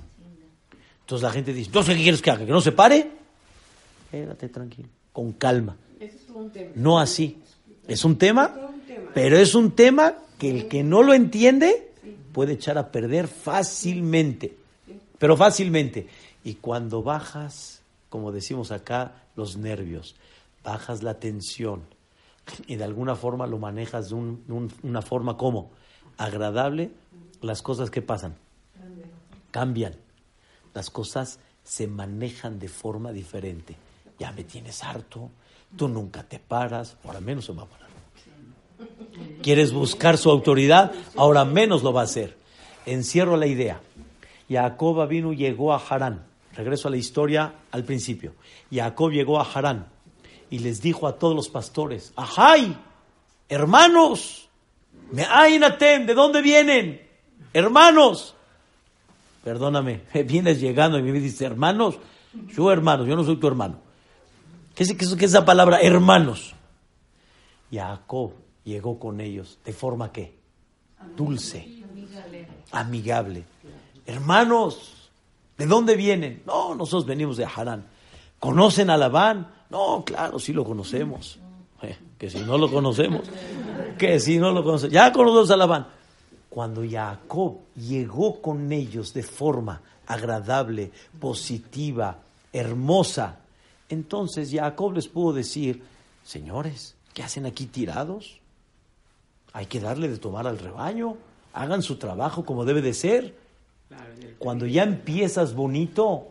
[1.06, 2.44] Entonces la gente dice, entonces ¿qué quieres que haga?
[2.44, 3.08] ¿Que no se pare?
[4.10, 5.76] Quédate tranquilo, con calma.
[6.00, 6.70] Ese es un tema.
[6.74, 7.38] No así.
[7.86, 8.52] Es un tema,
[9.14, 11.92] pero es un tema que el que no lo entiende
[12.32, 14.56] puede echar a perder fácilmente.
[15.18, 16.08] Pero fácilmente.
[16.42, 20.16] Y cuando bajas, como decimos acá, los nervios,
[20.64, 21.82] bajas la tensión
[22.66, 25.70] y de alguna forma lo manejas de un- de un- una forma como
[26.18, 26.90] agradable,
[27.42, 28.34] las cosas que pasan
[29.52, 29.94] cambian.
[30.76, 33.76] Las cosas se manejan de forma diferente.
[34.18, 35.30] Ya me tienes harto,
[35.74, 37.88] tú nunca te paras, ahora menos se va a parar.
[39.42, 40.92] ¿Quieres buscar su autoridad?
[41.16, 42.36] Ahora menos lo va a hacer.
[42.84, 43.80] Encierro la idea.
[44.50, 46.26] Jacob vino llegó a Harán.
[46.54, 48.34] Regreso a la historia al principio.
[48.70, 49.86] Jacob llegó a Harán
[50.50, 52.76] y les dijo a todos los pastores, ¡Ajay!
[53.48, 54.50] Hermanos,
[55.10, 57.00] me ainatem, ¿de dónde vienen?
[57.54, 58.35] Hermanos,
[59.46, 61.98] perdóname, vienes llegando y me dices, hermanos,
[62.56, 63.76] yo hermanos, yo no soy tu hermano.
[64.74, 66.52] ¿Qué es, qué es- qué es esa palabra, hermanos?
[67.72, 68.32] Jacob
[68.64, 70.34] llegó con ellos de forma que
[71.16, 71.60] dulce,
[72.72, 73.44] amigable.
[74.04, 75.10] Hermanos,
[75.56, 76.42] ¿de dónde vienen?
[76.44, 77.86] No, nosotros venimos de Harán.
[78.40, 79.48] ¿Conocen a Labán?
[79.70, 81.38] No, claro, sí lo conocemos.
[81.82, 83.22] Eh, que si no lo conocemos,
[83.96, 85.86] que si no lo conocemos, ya conocemos a Labán.
[86.56, 90.90] Cuando Jacob llegó con ellos de forma agradable,
[91.20, 93.40] positiva, hermosa,
[93.90, 95.82] entonces Jacob les pudo decir,
[96.24, 98.40] señores, ¿qué hacen aquí tirados?
[99.52, 101.18] Hay que darle de tomar al rebaño.
[101.52, 103.36] Hagan su trabajo como debe de ser.
[104.38, 106.28] Cuando ya empiezas bonito,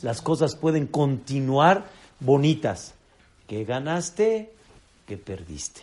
[0.00, 1.90] las cosas pueden continuar
[2.20, 2.94] bonitas.
[3.46, 4.50] ¿Qué ganaste?
[5.06, 5.82] ¿Qué perdiste?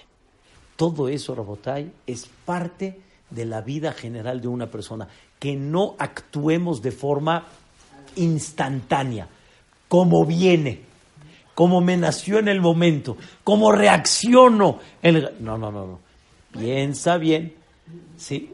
[0.76, 5.07] Todo eso, Rabotay, es parte de la vida general de una persona.
[5.39, 7.45] Que no actuemos de forma
[8.15, 9.27] instantánea,
[9.88, 10.82] como viene,
[11.55, 14.80] como me nació en el momento, como reacciono.
[15.01, 15.99] el- No, no, no, no.
[16.51, 17.53] Piensa bien.
[18.17, 18.51] ¿Sí?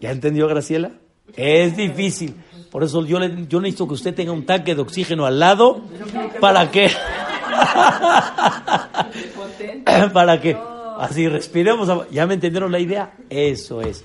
[0.00, 0.90] ¿Ya entendió, Graciela?
[1.36, 2.34] Es difícil.
[2.70, 5.82] Por eso yo, le- yo necesito que usted tenga un tanque de oxígeno al lado
[6.40, 6.90] para que...
[10.12, 10.56] para que
[10.98, 11.88] así respiremos.
[12.10, 13.14] ¿Ya me entendieron la idea?
[13.30, 14.04] Eso es.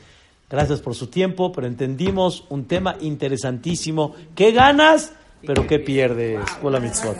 [0.50, 4.16] Gracias por su tiempo, pero entendimos un tema interesantísimo.
[4.36, 5.14] ¿Qué ganas?
[5.46, 6.42] Pero ¿qué pierdes?
[6.62, 7.18] Hola, mitzvot.